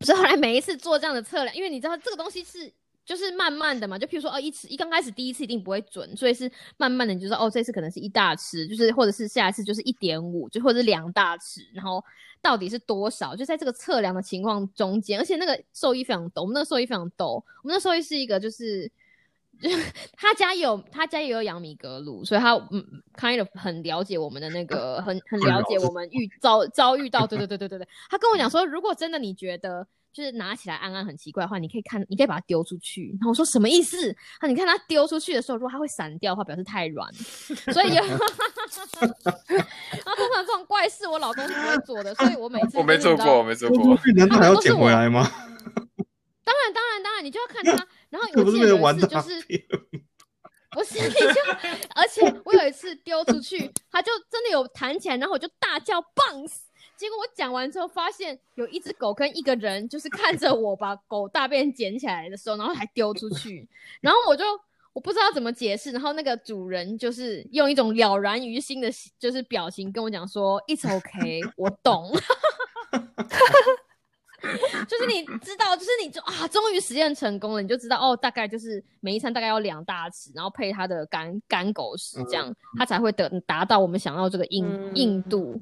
[0.00, 2.72] 所以后来每一次做这样的测量，因为你知道这个东西是。
[3.10, 12.00] 就是慢慢的嘛，就譬如说，哦，一次一刚开始第一次一定不会准，所以是慢慢的，你就说，哦，这次可能是一大匙，就是或者是下一次就是一点五，就或者是两大匙，然后
[12.40, 13.34] 到底是多少？
[13.34, 18.88] 就在这个测量的情况中间，而且那个兽医非常逗，我们那个兽医非常逗，我们那兽医是一个就是。
[20.16, 22.82] 他家有他家也有养米格鲁，所以他嗯
[23.14, 27.88] ，kind of 很了解我们的那个，很很了解我们遇遭遭遇到，对对对对对对。
[28.08, 33.10] 他跟我讲 说，如果真的你觉得就是拿起来按按很奇怪的话，你可以看，你可以把它丢出去。
[33.20, 34.10] 然后我说什么意思？
[34.40, 37.12] 啊，你看它丢出去的时候，如果它会散掉的话，表示太软。
[37.14, 38.26] 所以有， 然后
[40.16, 43.98] 通常这种怪事我老公是不会做的，所以我每次我没做过，我没做过。
[44.16, 45.22] 难道还要捡回来吗？
[46.44, 47.86] 当然当然当然，你就要看它。
[48.08, 49.40] 然后 我记得有一次就是。
[49.42, 49.62] 便
[50.72, 51.40] 不是，你就，
[51.96, 56.69] 而且我有一次丢出去，它就真的有弹起来，然后我就大叫 bounce。
[57.00, 63.66] 结果我讲完之后，发现有一只狗跟一个人，就是看着我把 狗大便捡起来的时候，然后还丢出去，
[64.02, 64.44] 然后我就
[64.92, 72.12] 我不知道怎么解释，然后那个主人就是用一种了然于心的，就是表情跟我讲说 "It's OK， 我懂。
[74.88, 85.58] 就是你知道，就是你就啊，终于实验成功了，你就知道哦，大概就是每一餐大概要两大匙，然后配它的干干狗食，这样它才会得达到我们想要这个硬、嗯硬度。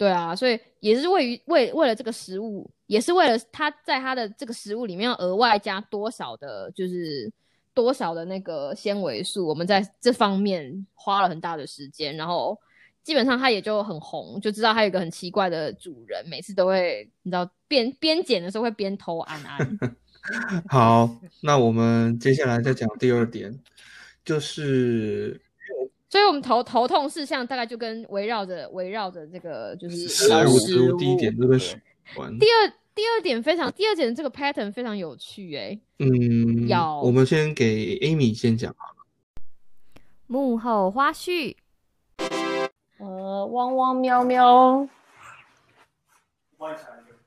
[0.00, 7.30] 对啊，所以也是为于为为了这个食物，也是为了它在它的这个食物里面要额外加多少的，就是
[7.74, 12.58] 多少的那个纤维素，我们在这方面花了很大的时间，然后
[13.02, 19.78] 基本上它也就很红，就知道它有一个很奇怪的主人，每次都会你知道边边剪的时候会边偷安安。
[20.70, 21.10] 好，
[21.42, 23.54] 那我们接下来再讲第二点，
[24.24, 25.38] 就是
[26.10, 32.36] 所以我们头头痛事项大概就跟围绕着围绕着这个就是食物，食食物第一点就跟食物有关。
[32.36, 38.96] 第二第二点非常，第二点这个 pattern 非常有趣哎、嗯，要我们先给 Amy 先讲好了。
[40.26, 41.54] 幕后花絮，
[42.98, 44.88] 呃，汪汪喵喵，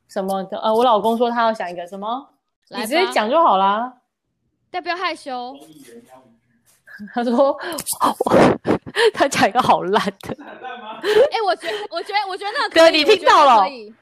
[0.09, 0.59] 什么的？
[0.59, 2.31] 呃，我老公说他要想一个什么，
[2.69, 4.01] 你来直接吧讲就好啦。
[4.69, 5.57] 但不要害羞。
[7.13, 7.57] 他说
[9.13, 13.93] 他讲一个好烂的，哎、我觉得我觉得我觉得那个对你听到了那可以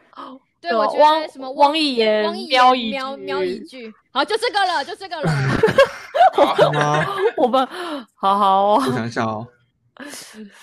[0.59, 5.31] 对，我觉汪得什么汪一言汪一喵一言喵句喵一句，好，就这个了，就这个了。
[6.33, 7.05] 好吗？
[7.35, 7.67] 我们
[8.13, 9.47] 好好我想，想哦，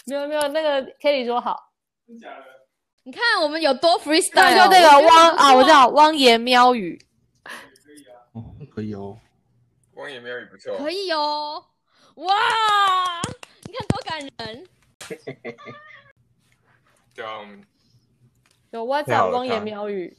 [0.06, 1.70] 没有没有，那个 Kelly 说好，
[3.02, 6.96] 你看我们有多 freestyle，那就那个汪啊，我知道汪言喵语，
[7.42, 7.50] 可
[7.92, 9.18] 以啊哦，可以哦。
[9.94, 11.64] 汪言喵语不错，可以哦。
[12.18, 12.34] 哇，
[13.64, 14.66] 你看多感人。
[17.14, 17.64] 对啊，我们
[18.70, 20.16] 有 What's up 了汪言太喵语，